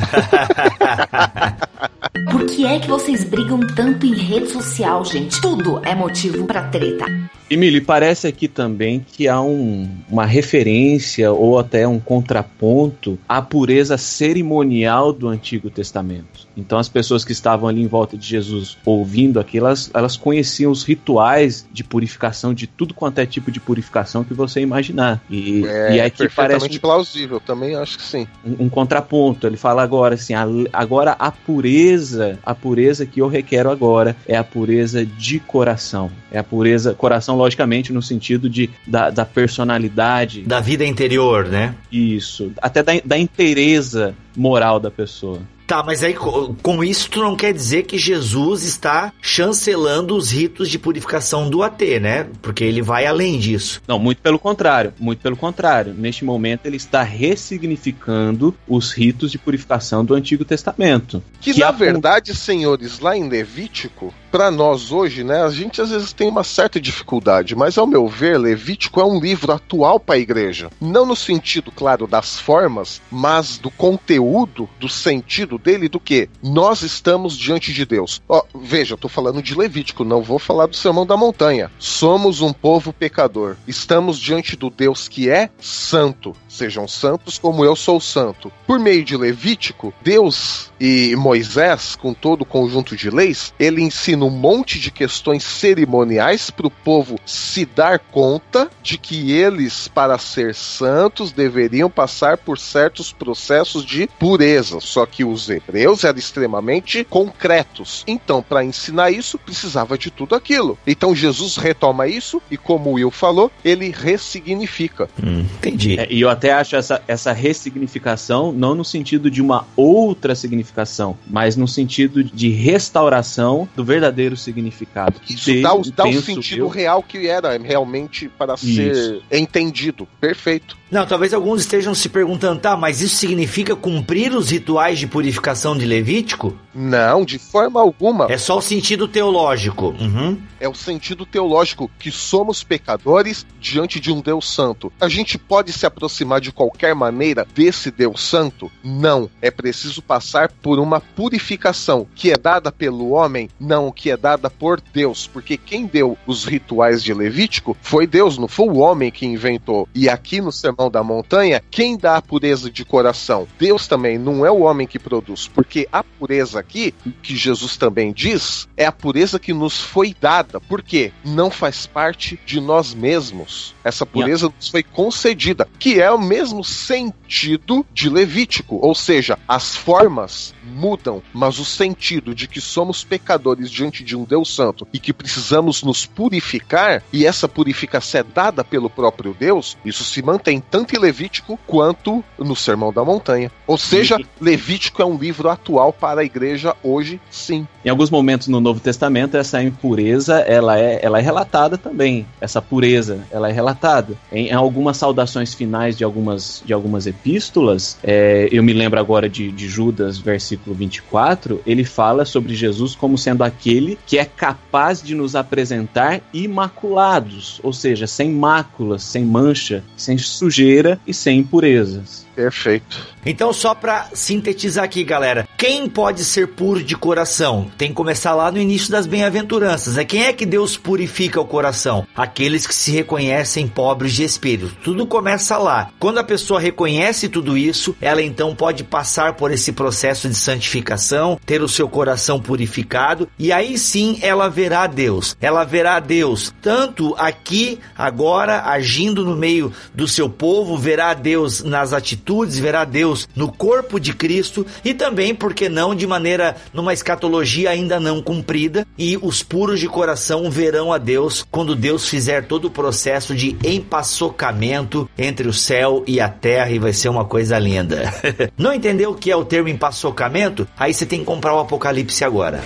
[2.31, 5.39] Por que é que vocês brigam tanto em rede social, gente?
[5.41, 7.05] Tudo é motivo para treta.
[7.49, 13.97] Emílio, parece aqui também que há um, uma referência ou até um contraponto à pureza
[13.97, 16.44] cerimonial do Antigo Testamento.
[16.55, 20.71] Então, as pessoas que estavam ali em volta de Jesus ouvindo aquilo, elas, elas conheciam
[20.71, 25.21] os rituais de purificação, de tudo quanto é tipo de purificação que você imaginar.
[25.29, 26.79] E, é, e aqui parece.
[26.79, 28.27] plausível, também acho que sim.
[28.45, 29.47] Um, um contraponto.
[29.47, 34.37] Ele fala agora assim: a, agora a pureza, a pureza que eu requero agora é
[34.37, 36.11] a pureza de coração.
[36.31, 40.41] É a pureza, coração, logicamente, no sentido de, da, da personalidade.
[40.41, 41.75] Da vida interior, né?
[41.91, 42.51] Isso.
[42.61, 45.39] Até da, da inteireza moral da pessoa.
[45.67, 50.69] Tá, mas aí com isso tu não quer dizer que Jesus está chancelando os ritos
[50.69, 52.27] de purificação do AT, né?
[52.41, 53.81] Porque ele vai além disso.
[53.87, 55.93] Não, muito pelo contrário, muito pelo contrário.
[55.93, 61.23] Neste momento ele está ressignificando os ritos de purificação do Antigo Testamento.
[61.41, 65.91] Que, que na verdade, senhores, lá em Levítico, para nós hoje, né, a gente às
[65.91, 70.15] vezes tem uma certa dificuldade, mas ao meu ver, Levítico é um livro atual para
[70.15, 70.69] a igreja.
[70.81, 76.81] Não no sentido, claro, das formas, mas do conteúdo, do sentido dele, do que nós
[76.81, 78.21] estamos diante de Deus.
[78.27, 81.71] Ó, veja, eu tô falando de Levítico, não vou falar do Sermão da Montanha.
[81.79, 83.55] Somos um povo pecador.
[83.65, 86.35] Estamos diante do Deus que é santo.
[86.49, 88.51] Sejam santos como eu sou santo.
[88.67, 94.24] Por meio de Levítico, Deus e Moisés, com todo o conjunto de leis, ele ensinou
[94.25, 100.17] um monte de questões cerimoniais para o povo se dar conta de que eles, para
[100.17, 104.79] ser santos, deveriam passar por certos processos de pureza.
[104.79, 108.03] Só que os hebreus eram extremamente concretos.
[108.07, 110.77] Então, para ensinar isso, precisava de tudo aquilo.
[110.87, 115.07] Então, Jesus retoma isso e, como o Will falou, ele ressignifica.
[115.21, 115.99] Hum, entendi.
[115.99, 121.17] É, e eu até acho essa, essa ressignificação não no sentido de uma outra significação,
[121.27, 125.19] mas no sentido de restauração do verdadeiro significado.
[125.29, 126.67] Isso de, dá, o, dá o sentido eu...
[126.67, 128.65] real que era realmente para isso.
[128.65, 130.07] ser entendido.
[130.19, 130.77] Perfeito.
[130.89, 135.75] Não, talvez alguns estejam se perguntando, tá, mas isso significa cumprir os rituais de purificação
[135.75, 136.57] de Levítico?
[136.73, 138.31] Não, de forma alguma.
[138.31, 139.95] É só o sentido teológico.
[139.99, 140.39] Uhum.
[140.59, 144.91] É o sentido teológico que somos pecadores diante de um Deus Santo.
[145.01, 148.71] A gente pode se aproximar de qualquer maneira desse Deus Santo?
[148.83, 149.29] Não.
[149.41, 154.51] É preciso passar por uma purificação que é dada pelo homem, não que é dada
[154.51, 155.25] por Deus.
[155.25, 159.89] Porque quem deu os rituais de Levítico foi Deus, não foi o homem que inventou.
[159.95, 163.47] E aqui no Sermão da Montanha, quem dá a pureza de coração?
[163.57, 165.47] Deus também, não é o homem que produz.
[165.47, 170.59] Porque a pureza aqui, que Jesus também diz, é a pureza que nos foi dada.
[170.61, 171.11] Por quê?
[171.25, 173.73] Não faz parte de nós mesmos.
[173.83, 179.75] Essa pureza nos foi concedida, que é o mesmo sentido de Levítico, ou seja, as
[179.75, 184.99] formas mudam, mas o sentido de que somos pecadores diante de um Deus Santo e
[184.99, 190.59] que precisamos nos purificar, e essa purificação é dada pelo próprio Deus, isso se mantém
[190.59, 193.51] tanto em Levítico quanto no Sermão da Montanha.
[193.67, 197.67] Ou seja, Levítico é um livro atual para a igreja hoje, sim.
[197.83, 202.25] Em alguns momentos no Novo Testamento, essa impureza ela é, ela é relatada também.
[202.41, 204.15] Essa pureza ela é relatada.
[204.31, 209.29] Em, em algumas saudações finais de algumas, de algumas epístolas, é, eu me lembro agora
[209.29, 213.74] de, de Judas, versículo 24, ele fala sobre Jesus como sendo aquele
[214.05, 220.99] que é capaz de nos apresentar imaculados, ou seja, sem máculas, sem mancha, sem sujeira
[221.05, 222.24] e sem impurezas.
[222.35, 223.15] Perfeito.
[223.25, 227.71] Então, só para sintetizar aqui, galera, quem pode ser puro de coração?
[227.77, 229.97] Tem que começar lá no início das bem-aventuranças.
[229.97, 232.05] É quem é que Deus purifica o coração?
[232.15, 234.75] Aqueles que se reconhecem pobres de espírito.
[234.83, 235.89] Tudo começa lá.
[235.97, 241.39] Quando a pessoa reconhece tudo isso, ela então pode passar por esse processo de santificação,
[241.45, 245.35] ter o seu coração purificado e aí sim ela verá Deus.
[245.39, 251.93] Ela verá Deus tanto aqui agora agindo no meio do seu povo, verá Deus nas
[251.93, 256.91] atitudes atitudes, verá Deus no corpo de Cristo e também, porque não, de maneira numa
[256.91, 262.45] escatologia ainda não cumprida, e os puros de coração verão a Deus quando Deus fizer
[262.45, 267.25] todo o processo de empaçocamento entre o céu e a terra e vai ser uma
[267.25, 268.11] coisa linda.
[268.57, 270.67] não entendeu o que é o termo empaçocamento?
[270.77, 272.61] Aí você tem que comprar o Apocalipse agora.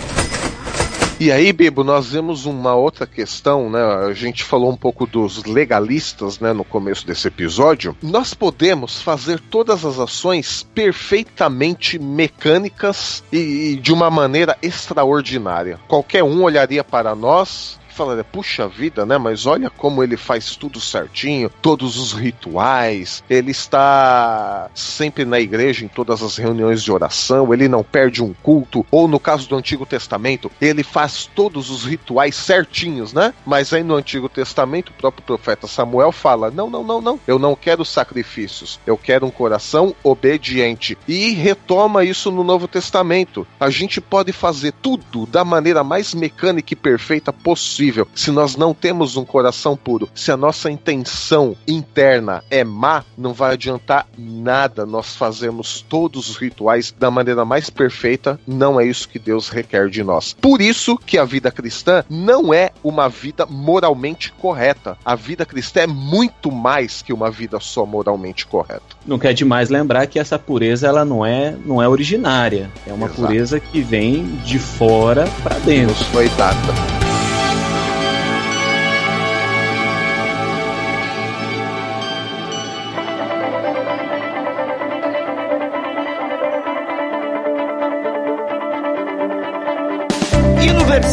[1.19, 3.83] E aí, Bibo, nós vemos uma outra questão, né?
[3.83, 7.93] A gente falou um pouco dos legalistas, né, no começo desse episódio.
[8.01, 15.77] Nós podemos fazer todas as ações perfeitamente mecânicas e, e de uma maneira extraordinária.
[15.89, 19.17] Qualquer um olharia para nós falaria, puxa vida, né?
[19.17, 25.83] Mas olha como ele faz tudo certinho, todos os rituais, ele está sempre na igreja
[25.83, 29.57] em todas as reuniões de oração, ele não perde um culto, ou no caso do
[29.57, 33.33] Antigo Testamento, ele faz todos os rituais certinhos, né?
[33.45, 37.37] Mas aí no Antigo Testamento, o próprio profeta Samuel fala: não, não, não, não, eu
[37.37, 40.97] não quero sacrifícios, eu quero um coração obediente.
[41.05, 43.45] E retoma isso no Novo Testamento.
[43.59, 48.55] A gente pode fazer tudo da maneira mais mecânica e perfeita possível possível se nós
[48.55, 50.09] não temos um coração puro.
[50.13, 56.37] Se a nossa intenção interna é má, não vai adiantar nada nós fazemos todos os
[56.37, 58.39] rituais da maneira mais perfeita.
[58.45, 60.33] Não é isso que Deus requer de nós.
[60.33, 64.97] Por isso que a vida cristã não é uma vida moralmente correta.
[65.03, 68.81] A vida cristã é muito mais que uma vida só moralmente correta.
[69.05, 72.69] Não quer demais lembrar que essa pureza ela não é não é originária.
[72.85, 73.21] É uma Exato.
[73.21, 75.89] pureza que vem de fora para dentro.
[75.89, 77.08] Nos foi dada.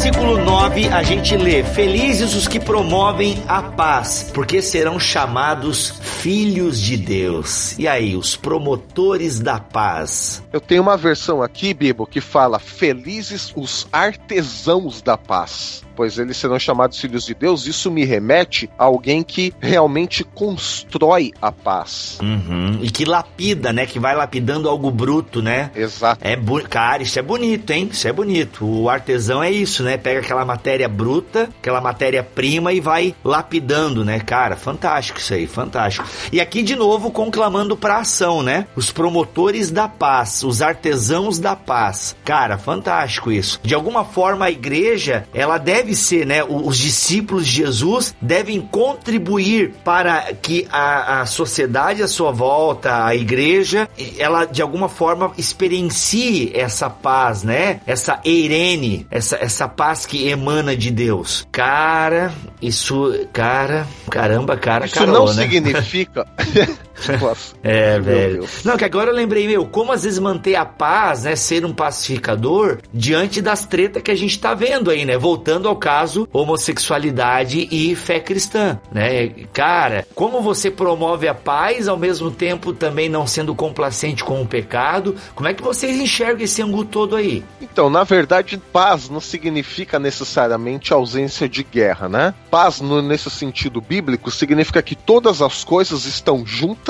[0.06, 6.80] Versículo 9 a gente lê: Felizes os que promovem a paz, porque serão chamados filhos
[6.80, 7.76] de Deus.
[7.76, 10.42] E aí, os promotores da paz.
[10.52, 15.85] Eu tenho uma versão aqui, Bibo, que fala: Felizes os artesãos da paz.
[15.96, 17.66] Pois eles serão chamados filhos de Deus.
[17.66, 22.18] Isso me remete a alguém que realmente constrói a paz.
[22.22, 22.78] Uhum.
[22.82, 23.86] E que lapida, né?
[23.86, 25.70] Que vai lapidando algo bruto, né?
[25.74, 26.20] Exato.
[26.22, 26.36] É
[26.68, 27.88] Cara, isso é bonito, hein?
[27.90, 28.64] Isso é bonito.
[28.64, 29.96] O artesão é isso, né?
[29.96, 34.20] Pega aquela matéria bruta, aquela matéria-prima e vai lapidando, né?
[34.20, 36.06] Cara, fantástico isso aí, fantástico.
[36.32, 38.66] E aqui de novo conclamando pra ação, né?
[38.76, 42.16] Os promotores da paz, os artesãos da paz.
[42.24, 43.60] Cara, fantástico isso.
[43.62, 46.42] De alguma forma a igreja, ela deve ser, né?
[46.44, 53.14] Os discípulos de Jesus devem contribuir para que a, a sociedade à sua volta, a
[53.14, 57.80] igreja, ela de alguma forma experiencie essa paz, né?
[57.86, 61.46] Essa eirene, essa, essa paz que emana de Deus.
[61.52, 65.42] Cara, isso, cara, caramba, cara, Isso carol, não né?
[65.42, 66.26] significa.
[67.62, 68.48] é, velho.
[68.64, 71.36] Não, que agora eu lembrei, meu, como às vezes manter a paz, né?
[71.36, 75.16] Ser um pacificador diante das tretas que a gente tá vendo aí, né?
[75.18, 79.28] Voltando ao caso homossexualidade e fé cristã, né?
[79.52, 84.46] Cara, como você promove a paz ao mesmo tempo também não sendo complacente com o
[84.46, 85.14] pecado?
[85.34, 87.44] Como é que vocês enxergam esse ângulo todo aí?
[87.60, 92.34] Então, na verdade, paz não significa necessariamente ausência de guerra, né?
[92.50, 96.85] Paz, no, nesse sentido bíblico, significa que todas as coisas estão juntas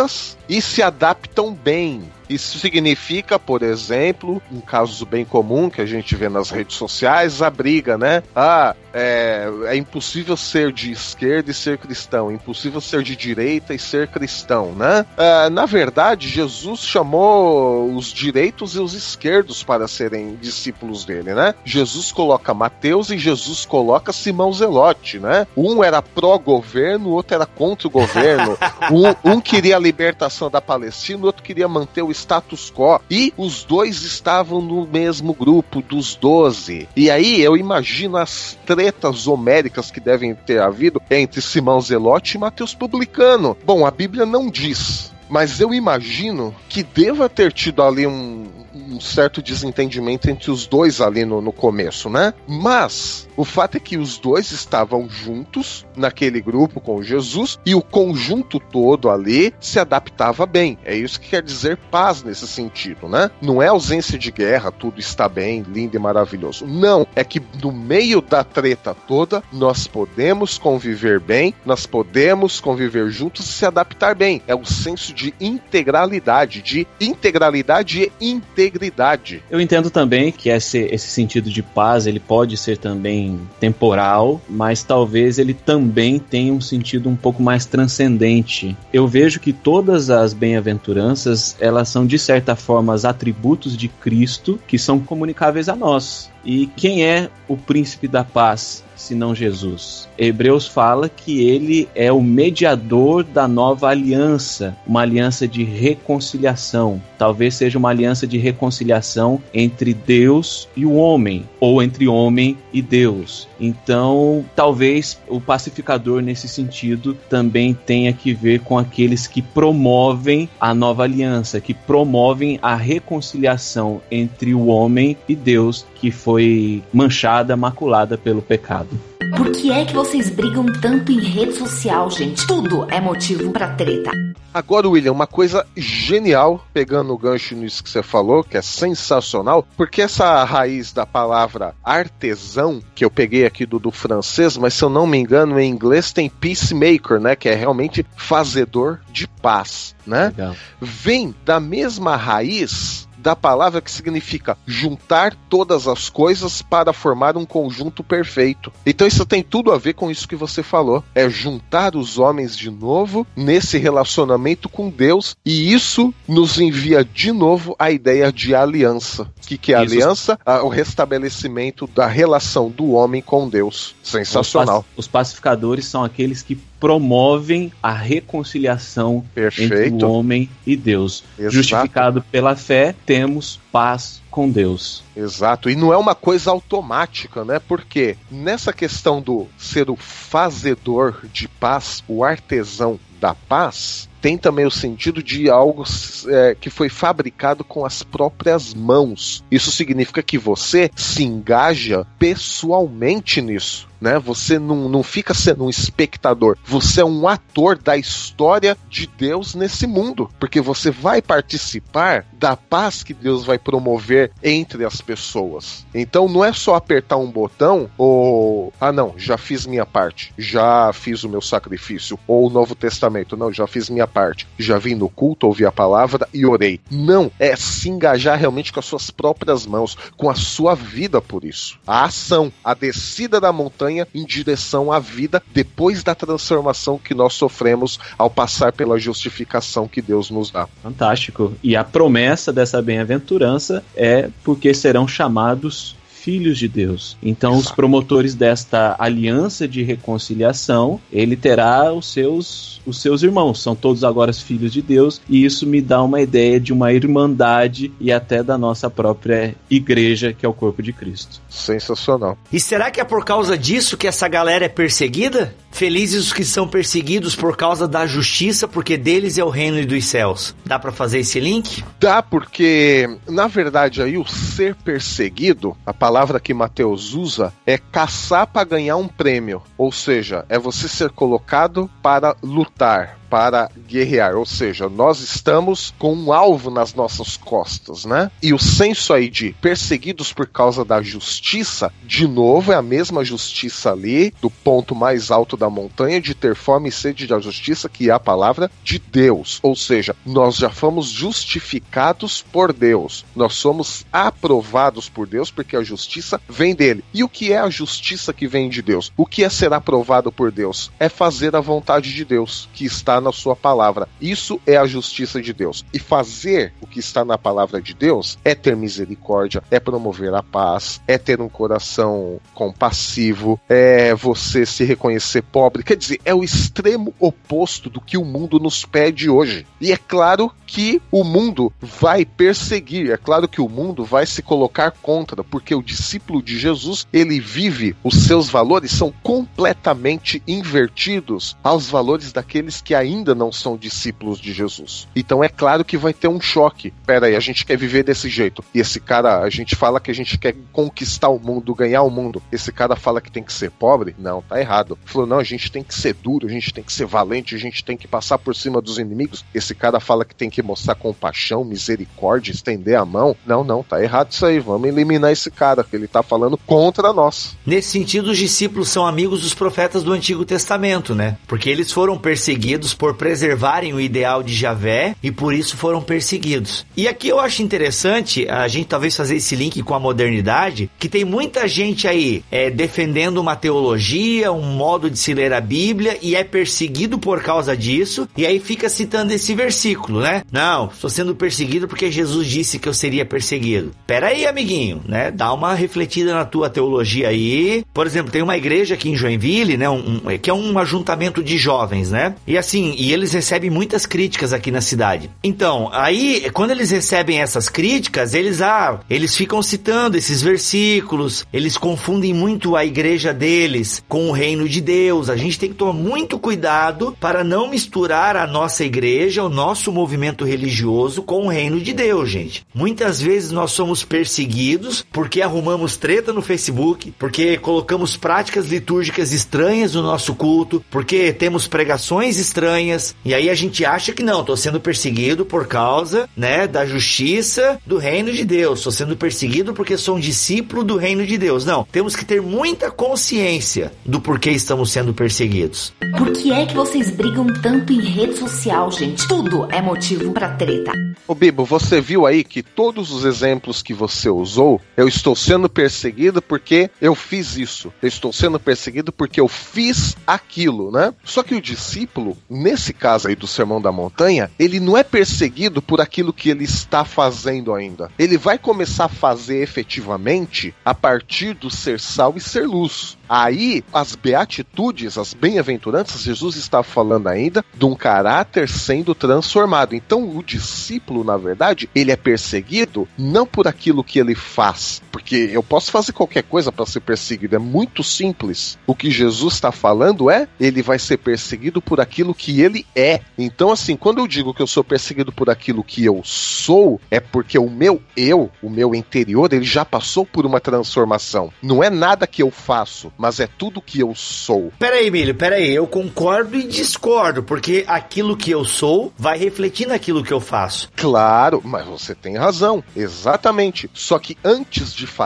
[0.48, 6.14] e se adaptam bem isso significa, por exemplo, um caso bem comum que a gente
[6.14, 8.22] vê nas redes sociais, a briga, né?
[8.34, 13.74] Ah, é, é impossível ser de esquerda e ser cristão, é impossível ser de direita
[13.74, 15.04] e ser cristão, né?
[15.16, 21.54] Ah, na verdade, Jesus chamou os direitos e os esquerdos para serem discípulos dele, né?
[21.64, 25.46] Jesus coloca Mateus e Jesus coloca Simão Zelote, né?
[25.56, 28.56] Um era pró-governo, o outro era contra o governo.
[28.90, 33.00] um, um queria a libertação da Palestina, o outro queria manter o status quo.
[33.10, 36.88] E os dois estavam no mesmo grupo dos doze.
[36.96, 42.40] E aí eu imagino as tretas homéricas que devem ter havido entre Simão Zelote e
[42.40, 43.56] Mateus Publicano.
[43.64, 45.14] Bom, a Bíblia não diz.
[45.28, 51.00] Mas eu imagino que deva ter tido ali um, um certo desentendimento entre os dois
[51.00, 52.32] ali no, no começo, né?
[52.46, 57.82] Mas o fato é que os dois estavam juntos naquele grupo com Jesus e o
[57.82, 60.78] conjunto todo ali se adaptava bem.
[60.84, 63.30] É isso que quer dizer paz nesse sentido, né?
[63.40, 66.66] Não é ausência de guerra, tudo está bem, lindo e maravilhoso.
[66.66, 73.10] Não, é que no meio da treta toda nós podemos conviver bem, nós podemos conviver
[73.10, 74.42] juntos e se adaptar bem.
[74.46, 79.42] É o senso de integralidade, de integralidade e integridade.
[79.50, 83.25] Eu entendo também que esse, esse sentido de paz ele pode ser também
[83.60, 88.76] temporal, mas talvez ele também tenha um sentido um pouco mais transcendente.
[88.92, 94.78] Eu vejo que todas as bem-aventuranças, elas são de certa forma atributos de Cristo que
[94.78, 96.30] são comunicáveis a nós.
[96.44, 98.84] E quem é o príncipe da paz?
[98.96, 100.08] Senão Jesus.
[100.18, 107.00] Hebreus fala que ele é o mediador da nova aliança, uma aliança de reconciliação.
[107.18, 112.82] Talvez seja uma aliança de reconciliação entre Deus e o homem, ou entre homem e
[112.82, 113.48] Deus.
[113.60, 120.74] Então, talvez o pacificador nesse sentido também tenha que ver com aqueles que promovem a
[120.74, 128.16] nova aliança, que promovem a reconciliação entre o homem e Deus que foi manchada, maculada
[128.18, 128.85] pelo pecado.
[129.34, 132.46] Por que é que vocês brigam tanto em rede social, gente?
[132.46, 134.10] Tudo é motivo para treta.
[134.52, 139.66] Agora, William, uma coisa genial, pegando o gancho nisso que você falou, que é sensacional,
[139.76, 144.82] porque essa raiz da palavra artesão, que eu peguei aqui do, do francês, mas se
[144.82, 147.36] eu não me engano, em inglês tem peacemaker, né?
[147.36, 150.26] Que é realmente fazedor de paz, né?
[150.26, 150.56] Legal.
[150.80, 157.44] Vem da mesma raiz da palavra que significa juntar todas as coisas para formar um
[157.44, 158.72] conjunto perfeito.
[158.86, 161.02] Então isso tem tudo a ver com isso que você falou.
[161.12, 167.32] É juntar os homens de novo nesse relacionamento com Deus e isso nos envia de
[167.32, 169.24] novo a ideia de aliança.
[169.24, 170.38] O que, que é aliança?
[170.62, 173.96] O restabelecimento da relação do homem com Deus.
[174.04, 174.84] Sensacional.
[174.96, 179.74] Os pacificadores são aqueles que promovem a reconciliação Perfeito.
[179.74, 181.24] entre o homem e Deus.
[181.38, 181.54] Exato.
[181.54, 185.02] Justificado pela fé, temos paz com Deus.
[185.16, 187.58] Exato, e não é uma coisa automática, né?
[187.58, 194.66] Porque nessa questão do ser o fazedor de paz, o artesão da paz, tem também
[194.66, 195.84] o sentido de algo
[196.28, 199.44] é, que foi fabricado com as próprias mãos.
[199.50, 203.88] Isso significa que você se engaja pessoalmente nisso.
[204.00, 204.18] Né?
[204.18, 209.54] Você não, não fica sendo um espectador, você é um ator da história de Deus
[209.54, 215.86] nesse mundo, porque você vai participar da paz que Deus vai promover entre as pessoas.
[215.94, 220.92] Então não é só apertar um botão ou ah não, já fiz minha parte, já
[220.92, 224.94] fiz o meu sacrifício ou o Novo Testamento, não, já fiz minha parte, já vim
[224.94, 226.80] no culto, ouvi a palavra e orei.
[226.90, 231.44] Não, é se engajar realmente com as suas próprias mãos, com a sua vida por
[231.44, 231.78] isso.
[231.86, 237.34] A ação, a descida da montanha em direção à vida depois da transformação que nós
[237.34, 240.68] sofremos ao passar pela justificação que Deus nos dá.
[240.82, 241.54] Fantástico.
[241.62, 245.95] E a promessa dessa bem-aventurança é porque serão chamados
[246.26, 247.16] filhos de Deus.
[247.22, 247.68] Então, Exato.
[247.68, 253.62] os promotores desta aliança de reconciliação, ele terá os seus, os seus irmãos.
[253.62, 257.92] São todos agora filhos de Deus, e isso me dá uma ideia de uma irmandade
[258.00, 261.40] e até da nossa própria igreja, que é o corpo de Cristo.
[261.48, 262.36] Sensacional.
[262.52, 265.54] E será que é por causa disso que essa galera é perseguida?
[265.70, 270.06] Felizes os que são perseguidos por causa da justiça, porque deles é o reino dos
[270.06, 270.54] céus.
[270.64, 271.84] Dá para fazer esse link?
[272.00, 277.76] Dá, porque na verdade aí o ser perseguido, a palavra palavra que Mateus usa é
[277.76, 284.36] caçar para ganhar um prêmio, ou seja, é você ser colocado para lutar, para guerrear,
[284.36, 288.30] ou seja, nós estamos com um alvo nas nossas costas, né?
[288.42, 293.24] E o senso aí de perseguidos por causa da justiça, de novo, é a mesma
[293.24, 297.88] justiça ali, do ponto mais alto da montanha, de ter fome e sede da justiça,
[297.88, 299.58] que é a palavra de Deus.
[299.62, 305.82] Ou seja, nós já fomos justificados por Deus, nós somos aprovados por Deus, porque a
[305.82, 306.05] justiça
[306.48, 307.04] vem dele.
[307.12, 309.12] E o que é a justiça que vem de Deus?
[309.16, 310.90] O que é ser aprovado por Deus?
[310.98, 314.08] É fazer a vontade de Deus, que está na sua palavra.
[314.20, 315.84] Isso é a justiça de Deus.
[315.92, 320.42] E fazer o que está na palavra de Deus é ter misericórdia, é promover a
[320.42, 325.82] paz, é ter um coração compassivo, é você se reconhecer pobre.
[325.82, 329.66] Quer dizer, é o extremo oposto do que o mundo nos pede hoje.
[329.80, 334.42] E é claro que o mundo vai perseguir, é claro que o mundo vai se
[334.42, 341.56] colocar contra, porque o discípulo de Jesus, ele vive, os seus valores são completamente invertidos
[341.62, 345.08] aos valores daqueles que ainda não são discípulos de Jesus.
[345.14, 346.92] Então é claro que vai ter um choque.
[347.06, 348.64] Pera aí, a gente quer viver desse jeito.
[348.74, 352.10] E esse cara, a gente fala que a gente quer conquistar o mundo, ganhar o
[352.10, 352.42] mundo.
[352.50, 354.14] Esse cara fala que tem que ser pobre?
[354.18, 354.98] Não, tá errado.
[355.04, 357.58] Falou, não, a gente tem que ser duro, a gente tem que ser valente, a
[357.58, 359.44] gente tem que passar por cima dos inimigos.
[359.54, 363.36] Esse cara fala que tem que mostrar compaixão, misericórdia, estender a mão.
[363.46, 364.58] Não, não, tá errado isso aí.
[364.58, 367.56] Vamos eliminar esse cara, que ele tá falando contra nós.
[367.64, 371.36] Nesse sentido, os discípulos são amigos dos profetas do Antigo Testamento, né?
[371.46, 376.86] Porque eles foram perseguidos por preservarem o ideal de Javé e por isso foram perseguidos.
[376.96, 381.08] E aqui eu acho interessante a gente talvez fazer esse link com a modernidade, que
[381.08, 386.18] tem muita gente aí é, defendendo uma teologia, um modo de se ler a Bíblia
[386.22, 390.42] e é perseguido por causa disso, e aí fica citando esse versículo, né?
[390.50, 393.92] Não, estou sendo perseguido porque Jesus disse que eu seria perseguido.
[394.06, 395.30] Pera aí, amiguinho, né?
[395.30, 397.84] Dá uma refletida na tua teologia aí.
[397.92, 399.88] Por exemplo, tem uma igreja aqui em Joinville, né?
[399.88, 402.34] Um, um, que é um ajuntamento de jovens, né?
[402.46, 405.30] E assim, e eles recebem muitas críticas aqui na cidade.
[405.42, 411.76] Então, aí, quando eles recebem essas críticas, eles, ah, eles ficam citando esses versículos, eles
[411.76, 415.30] confundem muito a igreja deles com o reino de Deus.
[415.30, 419.92] A gente tem que tomar muito cuidado para não misturar a nossa igreja, o nosso
[419.92, 422.66] movimento religioso com o reino de Deus, gente.
[422.74, 429.94] Muitas vezes nós somos perseguidos porque arrumamos treta no Facebook, porque colocamos práticas litúrgicas estranhas
[429.94, 434.56] no nosso culto, porque temos pregações estranhas e aí a gente acha que não, estou
[434.56, 438.80] sendo perseguido por causa, né, da justiça do reino de Deus.
[438.80, 441.64] Estou sendo perseguido porque sou um discípulo do reino de Deus.
[441.64, 445.92] Não, temos que ter muita consciência do porquê estamos sendo perseguidos.
[446.18, 449.26] Por que é que vocês brigam tanto em rede social, gente?
[449.26, 450.92] Tudo é motivo para treta.
[451.26, 455.68] Ô Bibo, você viu aí que todos os exemplos que você usou, eu estou sendo
[455.68, 457.92] perseguido porque eu fiz isso.
[458.02, 461.14] Eu estou sendo perseguido porque eu fiz aquilo, né?
[461.22, 465.80] Só que o discípulo, nesse caso aí do Sermão da Montanha, ele não é perseguido
[465.80, 468.10] por aquilo que ele está fazendo ainda.
[468.18, 473.16] Ele vai começar a fazer efetivamente a partir do ser sal e ser luz.
[473.28, 479.94] Aí, as beatitudes, as bem-aventuranças, Jesus está falando ainda de um caráter sendo transformado.
[479.94, 485.35] Então, o discípulo, na verdade, ele é perseguido não por aquilo que ele faz, porque
[485.36, 487.56] Porque eu posso fazer qualquer coisa para ser perseguido.
[487.56, 488.78] É muito simples.
[488.86, 493.20] O que Jesus está falando é: ele vai ser perseguido por aquilo que ele é.
[493.36, 497.20] Então, assim, quando eu digo que eu sou perseguido por aquilo que eu sou, é
[497.20, 501.52] porque o meu eu, o meu interior, ele já passou por uma transformação.
[501.62, 504.72] Não é nada que eu faço, mas é tudo que eu sou.
[504.78, 505.74] Peraí, Emílio, peraí.
[505.74, 510.90] Eu concordo e discordo, porque aquilo que eu sou vai refletir naquilo que eu faço.
[510.96, 512.82] Claro, mas você tem razão.
[512.94, 513.90] Exatamente.
[513.92, 515.25] Só que antes de fazer,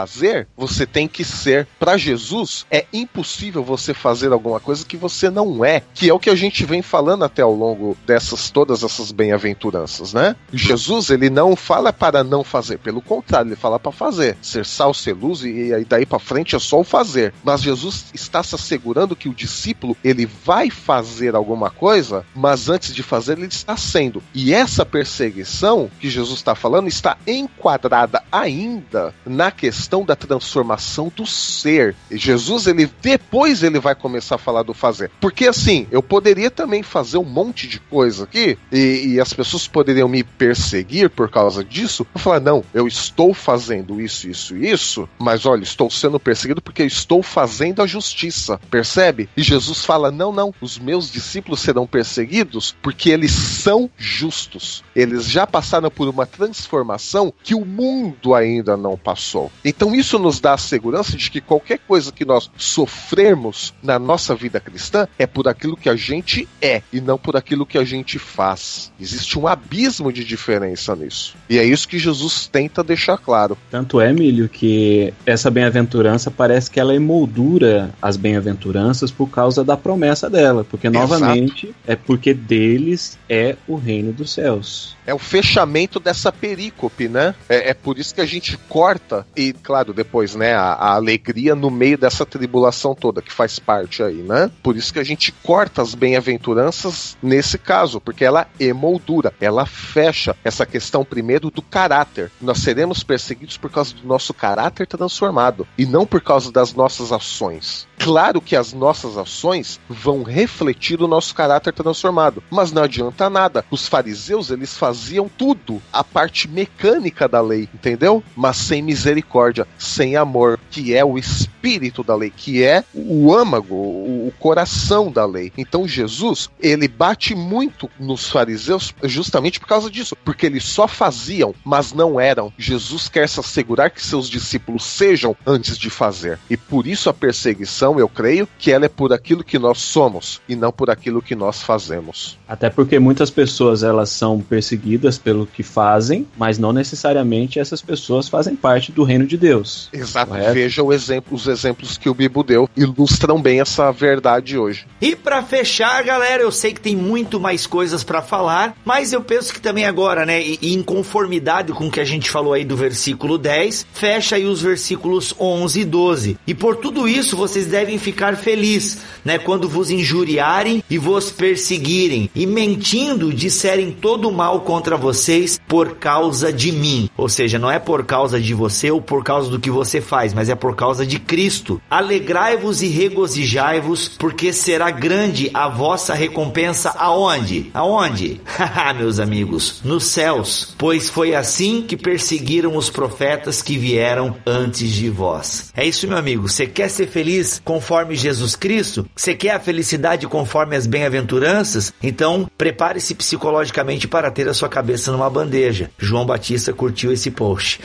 [0.55, 1.67] você tem que ser.
[1.79, 6.19] Para Jesus, é impossível você fazer alguma coisa que você não é, que é o
[6.19, 10.35] que a gente vem falando até ao longo dessas todas essas bem-aventuranças, né?
[10.53, 14.37] Jesus, ele não fala para não fazer, pelo contrário, ele fala para fazer.
[14.41, 17.33] Ser sal, ser luz e aí daí para frente é só o fazer.
[17.43, 22.93] Mas Jesus está se assegurando que o discípulo, ele vai fazer alguma coisa, mas antes
[22.93, 24.23] de fazer, ele está sendo.
[24.33, 31.25] E essa perseguição que Jesus está falando está enquadrada ainda na questão da transformação do
[31.25, 31.95] ser.
[32.09, 35.11] E Jesus, ele depois ele vai começar a falar do fazer.
[35.19, 39.67] Porque assim, eu poderia também fazer um monte de coisa aqui e, e as pessoas
[39.67, 42.07] poderiam me perseguir por causa disso.
[42.15, 46.81] Eu falar, não, eu estou fazendo isso, isso isso, mas olha, estou sendo perseguido porque
[46.81, 49.29] eu estou fazendo a justiça, percebe?
[49.35, 54.83] E Jesus fala: não, não, os meus discípulos serão perseguidos porque eles são justos.
[54.95, 59.51] Eles já passaram por uma transformação que o mundo ainda não passou.
[59.71, 64.35] Então isso nos dá a segurança de que qualquer coisa que nós sofrermos na nossa
[64.35, 67.85] vida cristã é por aquilo que a gente é e não por aquilo que a
[67.85, 68.91] gente faz.
[68.99, 71.35] Existe um abismo de diferença nisso.
[71.49, 73.57] E é isso que Jesus tenta deixar claro.
[73.69, 79.77] Tanto é, Milho, que essa bem-aventurança parece que ela emoldura as bem-aventuranças por causa da
[79.77, 81.07] promessa dela, porque Exato.
[81.07, 87.35] novamente é porque deles é o reino dos céus é o fechamento dessa perícope, né?
[87.49, 91.55] É, é, por isso que a gente corta, e claro, depois, né, a, a, alegria
[91.55, 94.51] no meio dessa tribulação toda, que faz parte aí, né?
[94.61, 100.35] Por isso que a gente corta as bem-aventuranças nesse caso, porque ela emoldura, ela fecha
[100.43, 102.31] essa questão primeiro do caráter.
[102.39, 107.11] Nós seremos perseguidos por causa do nosso caráter transformado, e não por causa das nossas
[107.11, 107.87] ações.
[108.03, 113.63] Claro que as nossas ações vão refletir o nosso caráter transformado, mas não adianta nada.
[113.69, 118.21] Os fariseus, eles faziam tudo, a parte mecânica da lei, entendeu?
[118.35, 123.73] Mas sem misericórdia, sem amor, que é o espírito da lei, que é o âmago,
[123.73, 125.53] o coração da lei.
[125.57, 131.55] Então Jesus, ele bate muito nos fariseus justamente por causa disso, porque eles só faziam,
[131.63, 132.51] mas não eram.
[132.57, 136.37] Jesus quer se assegurar que seus discípulos sejam antes de fazer.
[136.49, 140.41] E por isso a perseguição eu creio que ela é por aquilo que nós somos
[140.49, 142.37] e não por aquilo que nós fazemos.
[142.45, 144.80] Até porque muitas pessoas elas são perseguidas
[145.23, 149.89] pelo que fazem, mas não necessariamente essas pessoas fazem parte do reino de Deus.
[149.93, 150.31] Exato.
[150.31, 150.53] Correto?
[150.53, 154.85] Veja o exemplo, os exemplos que o Bibo deu ilustram bem essa verdade hoje.
[154.99, 159.21] E para fechar, galera, eu sei que tem muito mais coisas para falar, mas eu
[159.21, 162.63] penso que também agora, né, e, em conformidade com o que a gente falou aí
[162.63, 166.37] do versículo 10, fecha aí os versículos 11 e 12.
[166.47, 171.31] E por tudo isso, vocês devem devem ficar felizes, né, quando vos injuriarem e vos
[171.31, 177.09] perseguirem e mentindo disserem todo mal contra vocês por causa de mim.
[177.17, 180.33] Ou seja, não é por causa de você ou por causa do que você faz,
[180.33, 181.81] mas é por causa de Cristo.
[181.89, 187.69] Alegrai-vos e regozijai-vos, porque será grande a vossa recompensa aonde?
[187.73, 188.39] Aonde?
[188.45, 194.89] Haha, meus amigos, nos céus, pois foi assim que perseguiram os profetas que vieram antes
[194.89, 195.73] de vós.
[195.75, 196.47] É isso, meu amigo.
[196.47, 197.61] Você quer ser feliz?
[197.65, 199.05] conforme Jesus Cristo?
[199.13, 201.93] Você quer a felicidade conforme as bem-aventuranças?
[202.01, 205.89] Então, prepare-se psicologicamente para ter a sua cabeça numa bandeja.
[205.97, 207.79] João Batista curtiu esse post.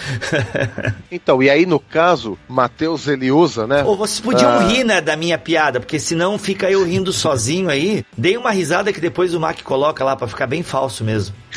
[1.11, 3.83] então, e aí no caso, Mateus ele usa, né?
[3.83, 4.67] Ou vocês podiam ah...
[4.67, 8.05] rir, né, da minha piada, porque senão fica eu rindo sozinho aí.
[8.17, 11.35] Dei uma risada que depois o Mac coloca lá para ficar bem falso mesmo.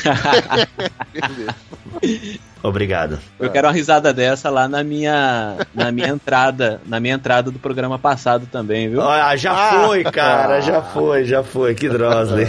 [2.62, 3.18] Obrigado.
[3.38, 7.58] Eu quero uma risada dessa lá na minha na minha entrada, na minha entrada do
[7.58, 9.02] programa passado também, viu?
[9.02, 9.86] Ah, já ah.
[9.86, 11.74] foi, cara, já foi, já foi.
[11.74, 12.46] Que Drosley.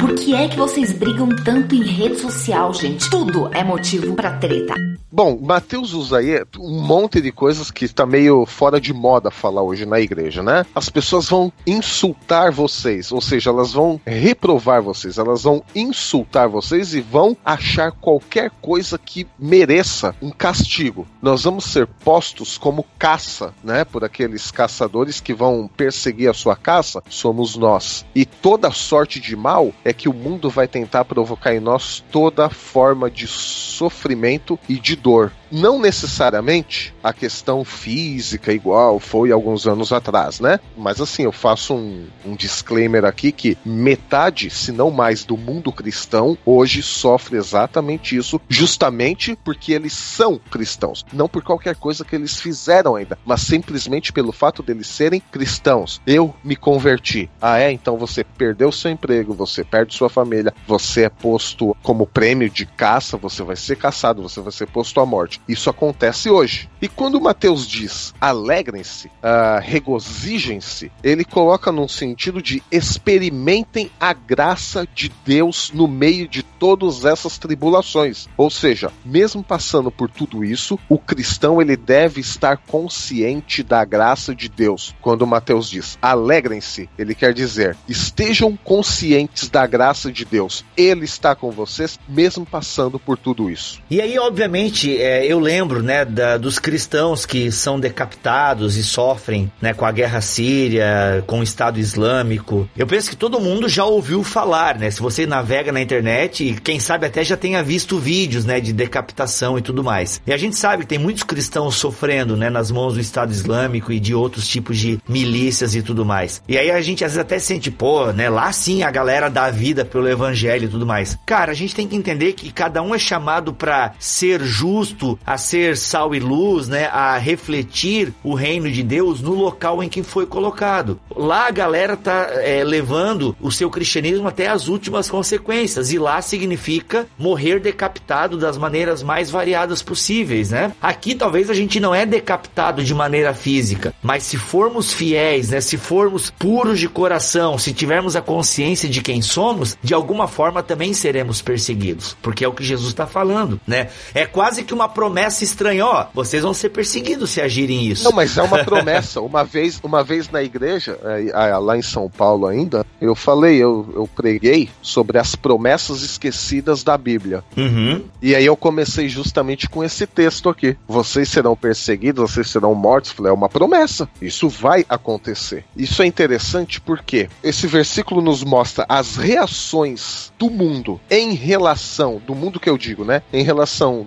[0.00, 3.08] Por que é que vocês brigam tanto em rede social, gente?
[3.10, 4.74] Tudo é motivo para treta.
[5.16, 9.62] Bom, Mateus usa aí um monte de coisas que está meio fora de moda falar
[9.62, 10.66] hoje na igreja, né?
[10.74, 16.92] As pessoas vão insultar vocês, ou seja, elas vão reprovar vocês, elas vão insultar vocês
[16.92, 21.06] e vão achar qualquer coisa que mereça um castigo.
[21.22, 23.86] Nós vamos ser postos como caça, né?
[23.86, 28.04] Por aqueles caçadores que vão perseguir a sua caça, somos nós.
[28.14, 32.50] E toda sorte de mal é que o mundo vai tentar provocar em nós toda
[32.50, 35.32] forma de sofrimento e de dor.
[35.50, 40.58] Não necessariamente a questão física igual foi alguns anos atrás, né?
[40.76, 45.72] Mas assim, eu faço um, um disclaimer aqui que metade, se não mais, do mundo
[45.72, 51.04] cristão hoje sofre exatamente isso, justamente porque eles são cristãos.
[51.12, 56.00] Não por qualquer coisa que eles fizeram ainda, mas simplesmente pelo fato deles serem cristãos.
[56.06, 57.30] Eu me converti.
[57.40, 57.70] Ah, é?
[57.70, 62.66] Então você perdeu seu emprego, você perde sua família, você é posto como prêmio de
[62.66, 65.35] caça, você vai ser caçado, você vai ser posto à morte.
[65.48, 66.68] Isso acontece hoje.
[66.80, 74.86] E quando Mateus diz alegrem-se, uh, regozijem-se, ele coloca num sentido de experimentem a graça
[74.94, 78.28] de Deus no meio de todas essas tribulações.
[78.36, 84.34] Ou seja, mesmo passando por tudo isso, o cristão ele deve estar consciente da graça
[84.34, 84.94] de Deus.
[85.00, 90.64] Quando Mateus diz alegrem-se, ele quer dizer estejam conscientes da graça de Deus.
[90.76, 93.80] Ele está com vocês, mesmo passando por tudo isso.
[93.90, 99.50] E aí, obviamente, é, eu lembro né, da, dos cristãos que são decapitados e sofrem
[99.60, 102.68] né, com a guerra síria, com o Estado Islâmico.
[102.76, 104.90] Eu penso que todo mundo já ouviu falar, né?
[104.90, 109.58] Se você navega na internet, quem sabe até já tenha visto vídeos né, de decapitação
[109.58, 110.20] e tudo mais.
[110.26, 113.92] E a gente sabe que tem muitos cristãos sofrendo né, nas mãos do Estado Islâmico
[113.92, 116.42] e de outros tipos de milícias e tudo mais.
[116.48, 118.28] E aí a gente às vezes até sente, pô, né?
[118.28, 121.18] Lá sim a galera dá vida pelo evangelho e tudo mais.
[121.26, 125.38] Cara, a gente tem que entender que cada um é chamado para ser justo, a
[125.38, 126.86] ser sal e luz, né?
[126.86, 131.00] A refletir o reino de Deus no local em que foi colocado.
[131.14, 135.92] Lá a galera tá é, levando o seu cristianismo até as últimas consequências.
[135.92, 140.72] E lá significa morrer decapitado das maneiras mais variadas possíveis, né?
[140.80, 145.60] Aqui talvez a gente não é decapitado de maneira física, mas se formos fiéis, né?
[145.60, 150.62] Se formos puros de coração, se tivermos a consciência de quem somos, de alguma forma
[150.62, 153.88] também seremos perseguidos, porque é o que Jesus está falando, né?
[154.14, 155.05] É quase que uma promessa
[155.44, 158.04] estranha, ó, vocês vão ser perseguidos se agirem isso.
[158.04, 159.20] Não, mas é uma promessa.
[159.20, 163.88] uma vez, uma vez na igreja, é, lá em São Paulo ainda, eu falei, eu,
[163.94, 167.44] eu preguei sobre as promessas esquecidas da Bíblia.
[167.56, 168.02] Uhum.
[168.20, 170.76] E aí eu comecei justamente com esse texto aqui.
[170.86, 173.12] Vocês serão perseguidos, vocês serão mortos.
[173.12, 174.08] Falei, é uma promessa.
[174.20, 175.64] Isso vai acontecer.
[175.76, 182.34] Isso é interessante porque esse versículo nos mostra as reações do mundo em relação, do
[182.34, 183.22] mundo que eu digo, né?
[183.32, 184.06] Em relação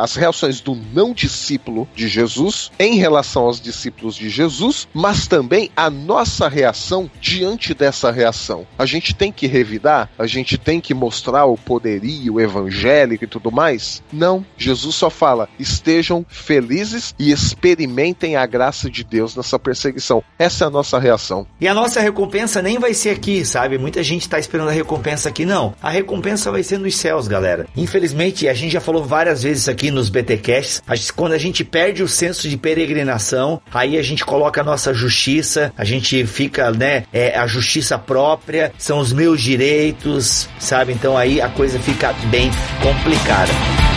[0.00, 0.27] às reações
[0.64, 6.48] do não discípulo de Jesus, em relação aos discípulos de Jesus, mas também a nossa
[6.48, 8.66] reação diante dessa reação.
[8.78, 13.50] A gente tem que revidar, a gente tem que mostrar o poderio evangélico e tudo
[13.50, 14.02] mais?
[14.12, 14.44] Não.
[14.56, 20.22] Jesus só fala: estejam felizes e experimentem a graça de Deus nessa perseguição.
[20.38, 21.46] Essa é a nossa reação.
[21.60, 23.78] E a nossa recompensa nem vai ser aqui, sabe?
[23.78, 25.44] Muita gente está esperando a recompensa aqui.
[25.44, 25.74] Não.
[25.82, 27.66] A recompensa vai ser nos céus, galera.
[27.76, 32.08] Infelizmente, a gente já falou várias vezes aqui nos BTcasts, quando a gente perde o
[32.08, 37.38] senso de peregrinação, aí a gente coloca a nossa justiça, a gente fica, né, é
[37.38, 40.92] a justiça própria, são os meus direitos, sabe?
[40.92, 42.50] Então aí a coisa fica bem
[42.82, 43.87] complicada.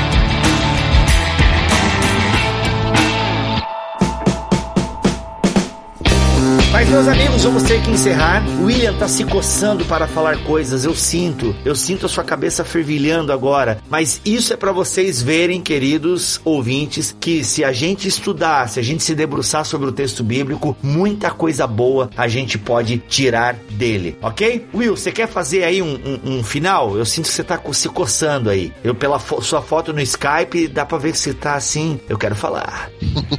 [6.92, 8.44] Meus amigos, vamos ter que encerrar.
[8.62, 10.84] William tá se coçando para falar coisas.
[10.84, 11.56] Eu sinto.
[11.64, 13.78] Eu sinto a sua cabeça fervilhando agora.
[13.90, 18.84] Mas isso é para vocês verem, queridos ouvintes, que se a gente estudar, se a
[18.84, 24.18] gente se debruçar sobre o texto bíblico, muita coisa boa a gente pode tirar dele,
[24.22, 24.68] ok?
[24.74, 26.98] Will, você quer fazer aí um, um, um final?
[26.98, 28.74] Eu sinto que você tá se coçando aí.
[28.84, 32.02] Eu, pela fo sua foto no Skype, dá pra ver que você tá assim.
[32.10, 32.90] Eu quero falar.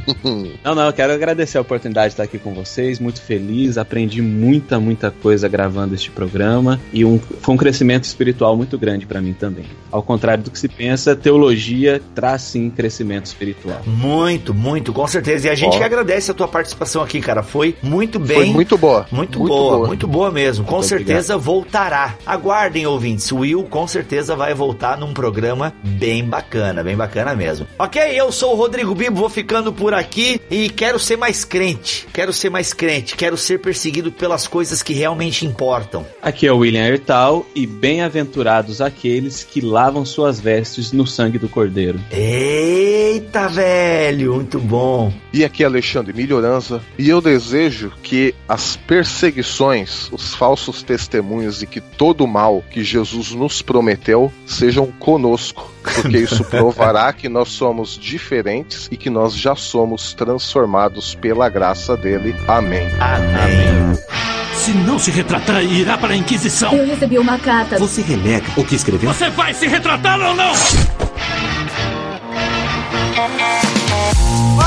[0.64, 2.98] não, não, eu quero agradecer a oportunidade de estar aqui com vocês.
[2.98, 8.04] Muito feliz feliz, aprendi muita, muita coisa gravando este programa e um, foi um crescimento
[8.04, 9.64] espiritual muito grande para mim também.
[9.90, 13.82] Ao contrário do que se pensa, teologia traz sim crescimento espiritual.
[13.84, 15.48] Muito, muito, com certeza.
[15.48, 15.78] E a gente oh.
[15.78, 17.42] que agradece a tua participação aqui, cara.
[17.42, 18.36] Foi muito bem.
[18.36, 19.06] Foi muito boa.
[19.10, 20.64] Muito, muito boa, boa, muito boa mesmo.
[20.64, 21.40] Com muito certeza obrigado.
[21.40, 22.14] voltará.
[22.24, 23.30] Aguardem, ouvintes.
[23.32, 27.66] O Will com certeza vai voltar num programa bem bacana, bem bacana mesmo.
[27.78, 32.06] Ok, eu sou o Rodrigo Bibo, vou ficando por aqui e quero ser mais crente.
[32.12, 36.04] Quero ser mais crente quero ser perseguido pelas coisas que realmente importam.
[36.20, 41.48] Aqui é o William Ertal e bem-aventurados aqueles que lavam suas vestes no sangue do
[41.48, 41.98] Cordeiro.
[42.10, 45.12] Eita, velho, muito bom.
[45.32, 51.66] E aqui é Alexandre Melhorança e eu desejo que as perseguições, os falsos testemunhos e
[51.66, 57.48] que todo o mal que Jesus nos prometeu sejam conosco porque isso provará que nós
[57.50, 62.34] somos diferentes e que nós já somos transformados pela graça dele.
[62.46, 62.86] Amém.
[63.00, 63.98] Amém.
[64.54, 66.72] Se não se retratar, irá para a Inquisição.
[66.72, 67.78] Eu recebi uma carta.
[67.78, 69.12] Você renega o que escreveu?
[69.12, 70.52] Você vai se retratar ou não?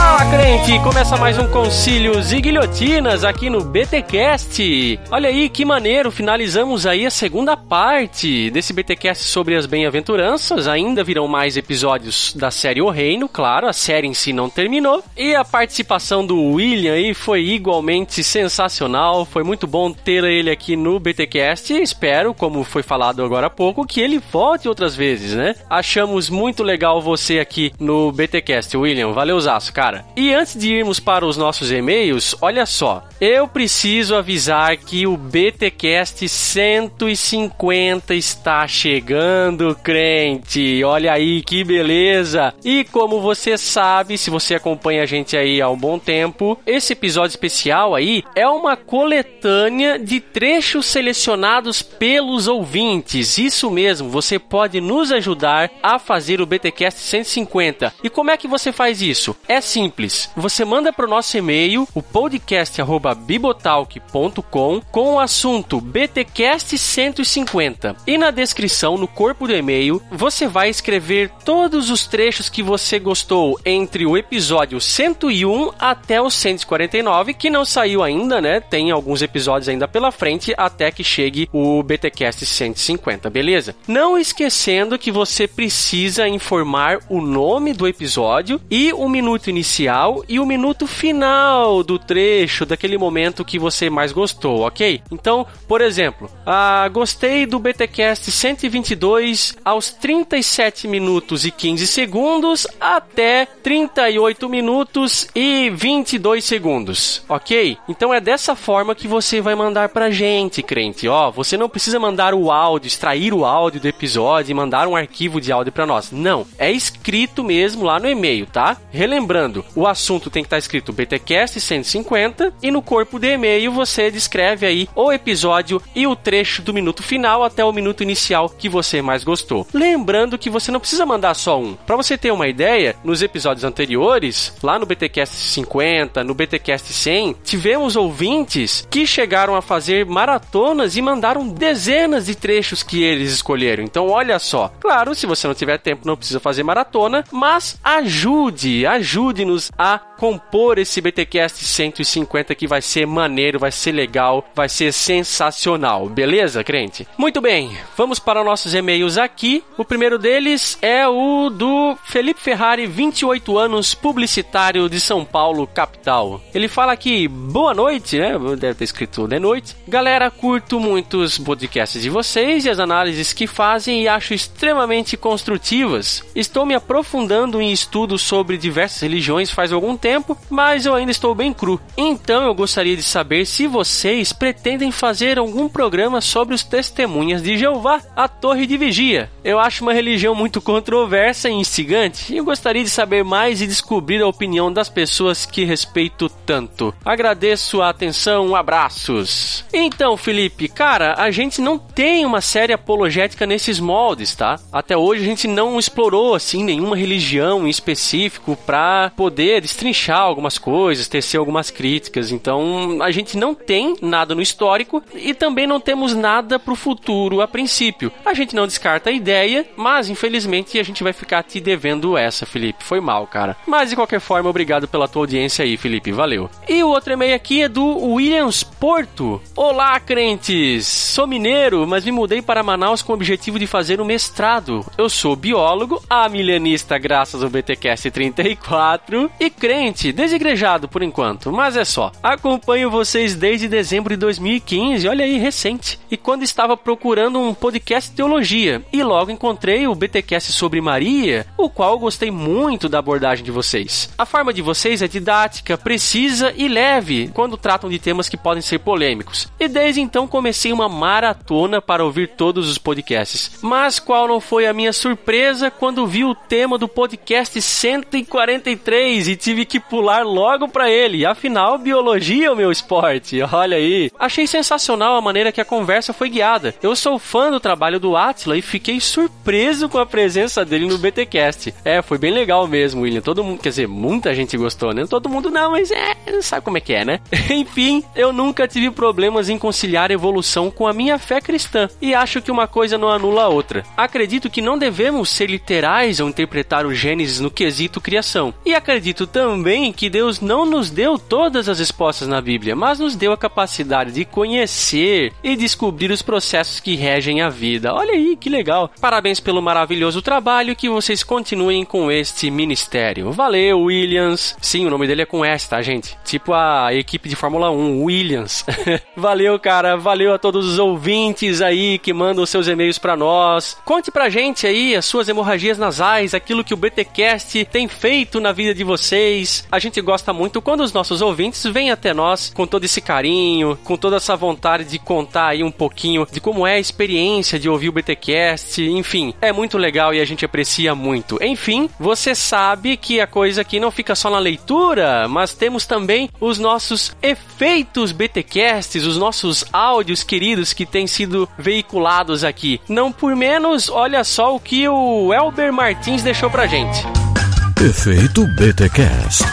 [0.05, 0.79] Fala, crente!
[0.83, 4.99] Começa mais um Concílios e Guilhotinas aqui no BTcast.
[5.09, 10.67] Olha aí que maneiro, finalizamos aí a segunda parte desse BTcast sobre as bem-aventuranças.
[10.67, 15.03] Ainda virão mais episódios da série O Reino, claro, a série em si não terminou.
[15.17, 19.25] E a participação do William aí foi igualmente sensacional.
[19.25, 21.73] Foi muito bom ter ele aqui no BTcast.
[21.73, 25.55] Espero, como foi falado agora há pouco, que ele volte outras vezes, né?
[25.67, 29.11] Achamos muito legal você aqui no BTcast, William.
[29.11, 30.05] Valeu, Zaço, cara cara.
[30.15, 33.03] E antes de irmos para os nossos e-mails, olha só.
[33.21, 40.83] Eu preciso avisar que o BTcast 150 está chegando, crente.
[40.83, 42.53] Olha aí que beleza.
[42.63, 46.93] E como você sabe, se você acompanha a gente aí há um bom tempo, esse
[46.93, 53.37] episódio especial aí é uma coletânea de trechos selecionados pelos ouvintes.
[53.37, 57.93] Isso mesmo, você pode nos ajudar a fazer o BTcast 150.
[58.03, 59.35] E como é que você faz isso?
[59.47, 60.29] É simples.
[60.35, 67.95] Você manda para o nosso e-mail, o podcast@bibotalk.com, com o assunto BTcast 150.
[68.07, 72.97] E na descrição, no corpo do e-mail, você vai escrever todos os trechos que você
[72.97, 78.59] gostou entre o episódio 101 até o 149, que não saiu ainda, né?
[78.59, 83.75] Tem alguns episódios ainda pela frente até que chegue o BTcast 150, beleza?
[83.87, 90.23] Não esquecendo que você precisa informar o nome do episódio e o minuto inicial inicial
[90.29, 95.01] e o minuto final do trecho, daquele momento que você mais gostou, ok?
[95.11, 103.45] Então, por exemplo, ah, gostei do BTcast 122 aos 37 minutos e 15 segundos até
[103.45, 107.77] 38 minutos e 22 segundos, ok?
[107.89, 111.07] Então é dessa forma que você vai mandar pra gente, crente.
[111.07, 114.95] Ó, você não precisa mandar o áudio, extrair o áudio do episódio e mandar um
[114.95, 116.11] arquivo de áudio para nós.
[116.11, 118.77] Não, é escrito mesmo lá no e-mail, tá?
[118.91, 124.11] Relembrando o assunto tem que estar escrito BTcast 150 e no corpo do e-mail você
[124.11, 128.67] descreve aí o episódio e o trecho do minuto final até o minuto inicial que
[128.67, 129.67] você mais gostou.
[129.73, 131.75] Lembrando que você não precisa mandar só um.
[131.75, 137.35] Para você ter uma ideia, nos episódios anteriores, lá no BTcast 50, no BTcast 100,
[137.43, 143.83] tivemos ouvintes que chegaram a fazer maratonas e mandaram dezenas de trechos que eles escolheram.
[143.83, 144.71] Então, olha só.
[144.79, 149.44] Claro, se você não tiver tempo, não precisa fazer maratona, mas ajude, ajude
[149.77, 156.07] a compor esse BTcast 150 que vai ser maneiro, vai ser legal, vai ser sensacional.
[156.07, 157.07] Beleza, crente?
[157.17, 159.63] Muito bem, vamos para nossos e-mails aqui.
[159.77, 166.41] O primeiro deles é o do Felipe Ferrari, 28 anos, publicitário de São Paulo, capital.
[166.53, 168.33] Ele fala aqui: boa noite, né?
[168.57, 169.75] Deve ter escrito de noite.
[169.87, 176.23] Galera, curto muitos podcasts de vocês e as análises que fazem e acho extremamente construtivas.
[176.35, 181.33] Estou me aprofundando em estudos sobre diversas religiões faz algum tempo, mas eu ainda estou
[181.35, 181.79] bem cru.
[181.97, 187.57] Então eu gostaria de saber se vocês pretendem fazer algum programa sobre os testemunhas de
[187.57, 189.29] Jeová, a Torre de Vigia.
[189.43, 193.67] Eu acho uma religião muito controversa e instigante e eu gostaria de saber mais e
[193.67, 196.93] descobrir a opinião das pessoas que respeito tanto.
[197.03, 199.65] Agradeço a atenção, abraços.
[199.73, 204.59] Então, Felipe, cara, a gente não tem uma série apologética nesses moldes, tá?
[204.71, 210.59] Até hoje a gente não explorou assim nenhuma religião em específico para poder destrinchar algumas
[210.59, 212.31] coisas, tecer algumas críticas.
[212.31, 217.41] Então, a gente não tem nada no histórico e também não temos nada pro futuro
[217.41, 218.11] a princípio.
[218.23, 222.45] A gente não descarta a ideia, mas infelizmente a gente vai ficar te devendo essa,
[222.45, 222.83] Felipe.
[222.83, 223.57] Foi mal, cara.
[223.65, 226.11] Mas de qualquer forma, obrigado pela tua audiência aí, Felipe.
[226.11, 226.47] Valeu.
[226.69, 229.41] E o outro e-mail aqui é do Williams Porto.
[229.55, 230.87] Olá, crentes!
[230.87, 234.85] Sou mineiro, mas me mudei para Manaus com o objetivo de fazer um mestrado.
[234.95, 241.51] Eu sou biólogo, a milenista graças ao BTcast 34 4 e crente, desigrejado por enquanto,
[241.51, 242.11] mas é só.
[242.21, 245.97] Acompanho vocês desde dezembro de 2015, olha aí, recente.
[246.11, 251.45] E quando estava procurando um podcast de teologia, e logo encontrei o BTcast sobre Maria,
[251.57, 254.09] o qual gostei muito da abordagem de vocês.
[254.17, 258.61] A forma de vocês é didática, precisa e leve quando tratam de temas que podem
[258.61, 259.47] ser polêmicos.
[259.59, 263.59] E desde então comecei uma maratona para ouvir todos os podcasts.
[263.61, 269.27] Mas qual não foi a minha surpresa quando vi o tema do podcast 143 3
[269.27, 271.25] e tive que pular logo para ele.
[271.25, 273.39] Afinal, biologia dia, meu esporte.
[273.41, 274.11] Olha aí.
[274.17, 276.73] Achei sensacional a maneira que a conversa foi guiada.
[276.81, 280.97] Eu sou fã do trabalho do Atila e fiquei surpreso com a presença dele no
[280.97, 281.73] BTcast.
[281.85, 283.21] É, foi bem legal mesmo, William.
[283.21, 285.05] Todo mundo, quer dizer, muita gente gostou, né?
[285.07, 287.19] Todo mundo não, mas é, sabe como é que é, né?
[287.51, 292.41] Enfim, eu nunca tive problemas em conciliar evolução com a minha fé cristã e acho
[292.41, 293.83] que uma coisa não anula a outra.
[293.95, 298.51] Acredito que não devemos ser literais ao interpretar o Gênesis no quesito criação.
[298.65, 298.94] E acredito
[299.25, 303.37] também que Deus não nos deu todas as respostas na Bíblia, mas nos deu a
[303.37, 307.93] capacidade de conhecer e descobrir os processos que regem a vida.
[307.93, 308.91] Olha aí, que legal.
[308.99, 313.31] Parabéns pelo maravilhoso trabalho que vocês continuem com este ministério.
[313.31, 314.55] Valeu, Williams.
[314.61, 316.17] Sim, o nome dele é com S, tá, gente?
[316.23, 318.65] Tipo a equipe de Fórmula 1, Williams.
[319.15, 319.97] Valeu, cara.
[319.97, 323.77] Valeu a todos os ouvintes aí que mandam seus e-mails para nós.
[323.83, 328.51] Conte pra gente aí as suas hemorragias nasais, aquilo que o BTcast tem feito na
[328.51, 329.67] vida de vocês.
[329.71, 333.77] A gente gosta muito quando os nossos ouvintes vêm até nós com todo esse carinho,
[333.83, 337.69] com toda essa vontade de contar aí um pouquinho de como é a experiência de
[337.69, 338.81] ouvir o BTcast.
[338.81, 341.37] Enfim, é muito legal e a gente aprecia muito.
[341.43, 346.29] Enfim, você sabe que a coisa aqui não fica só na leitura, mas temos também
[346.39, 352.79] os nossos efeitos BTcasts, os nossos áudios queridos que têm sido veiculados aqui.
[352.87, 357.34] Não por menos, olha só o que o Elber Martins deixou pra gente.
[357.81, 359.43] Efeito BTcast.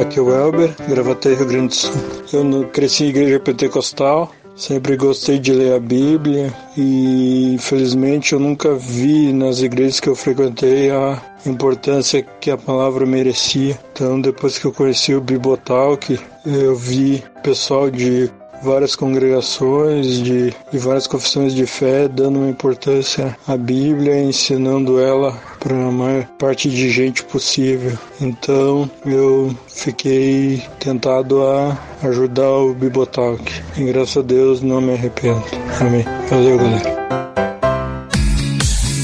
[0.00, 1.92] Aqui é o Elber, Gravataí, Rio Grande do Sul.
[2.32, 8.74] Eu cresci em igreja pentecostal, sempre gostei de ler a Bíblia e infelizmente eu nunca
[8.74, 13.78] vi nas igrejas que eu frequentei a importância que a palavra merecia.
[13.92, 18.30] Então depois que eu conheci o Bibotalk, eu vi pessoal de
[18.62, 25.32] várias congregações de, de várias confissões de fé dando uma importância à Bíblia, ensinando ela
[25.58, 27.96] para a maior parte de gente possível.
[28.20, 33.42] Então eu fiquei tentado a ajudar o Bibotalk.
[33.76, 35.42] E graças a Deus não me arrependo.
[35.80, 36.04] Amém.
[36.28, 37.21] Valeu, galera.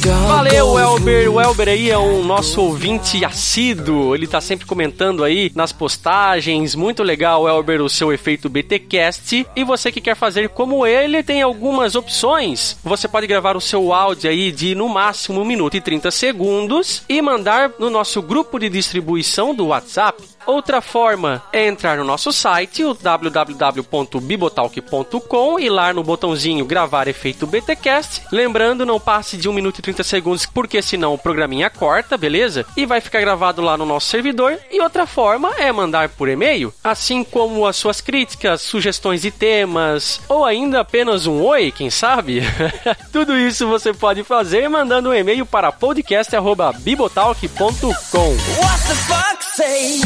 [0.07, 1.33] Valeu, Elber.
[1.33, 4.15] O Elber aí é um nosso ouvinte assíduo.
[4.15, 6.75] Ele tá sempre comentando aí nas postagens.
[6.75, 9.47] Muito legal, Elber, o seu efeito BTcast.
[9.57, 12.77] E você que quer fazer como ele, tem algumas opções.
[12.85, 17.03] Você pode gravar o seu áudio aí de no máximo 1 minuto e 30 segundos
[17.09, 20.23] e mandar no nosso grupo de distribuição do WhatsApp.
[20.49, 27.47] Outra forma é entrar no nosso site, o www.bibotalk.com e lá no botãozinho gravar efeito
[27.47, 28.23] BTcast.
[28.33, 32.67] Lembrando, não passe de 1 minuto e 30 segundos, porque senão o programinha corta, beleza?
[32.77, 34.59] E vai ficar gravado lá no nosso servidor.
[34.71, 40.21] E outra forma é mandar por e-mail, assim como as suas críticas, sugestões de temas,
[40.29, 42.43] ou ainda apenas um oi, quem sabe?
[43.11, 48.37] Tudo isso você pode fazer mandando um e-mail para podcast@bibotalk.com.
[48.59, 50.03] What the fuck say?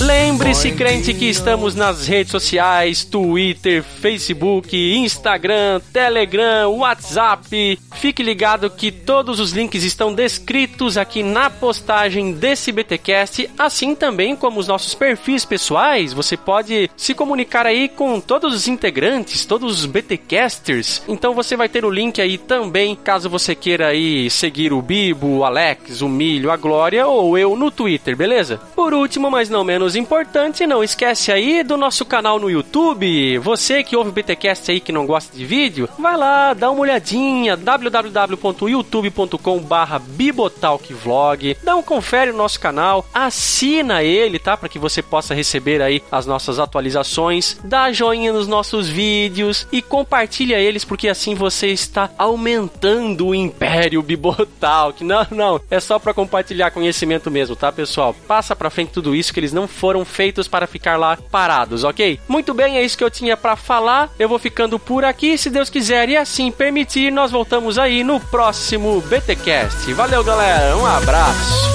[0.00, 7.78] Lembre-se, crente, que estamos nas redes sociais: Twitter, Facebook, Instagram, Telegram, WhatsApp.
[7.94, 14.34] Fique ligado que todos os links estão descritos aqui na postagem desse BTcast, assim também
[14.34, 16.12] como os nossos perfis pessoais.
[16.12, 21.02] Você pode se comunicar aí com todos os integrantes, todos os BTcasters.
[21.08, 25.38] Então você vai ter o link aí também, caso você queira aí seguir o Bibo,
[25.38, 28.60] o Alex, o Milho, a Glória ou eu no Twitter, beleza?
[28.74, 33.36] Por último, mas não menos importante, não esquece aí do nosso canal no YouTube.
[33.36, 36.80] Você que ouve o BTcast aí que não gosta de vídeo, vai lá, dá uma
[36.80, 41.54] olhadinha, www.youtube.com/barra bibotalkvlog.
[41.62, 46.02] Dá um confere no nosso canal, assina ele, tá, para que você possa receber aí
[46.10, 47.58] as nossas atualizações.
[47.62, 54.02] Dá joinha nos nossos vídeos e compartilha eles, porque assim você está aumentando o império
[54.02, 55.04] Bibotalk.
[55.04, 58.16] Não, não, é só para compartilhar conhecimento mesmo, tá, pessoal?
[58.26, 62.18] Passa para frente tudo isso que eles não foram feitos para ficar lá parados, ok?
[62.28, 64.10] Muito bem, é isso que eu tinha para falar.
[64.18, 68.18] Eu vou ficando por aqui, se Deus quiser e assim permitir, nós voltamos aí no
[68.18, 69.92] próximo BTcast.
[69.92, 70.76] Valeu, galera.
[70.76, 71.66] Um abraço.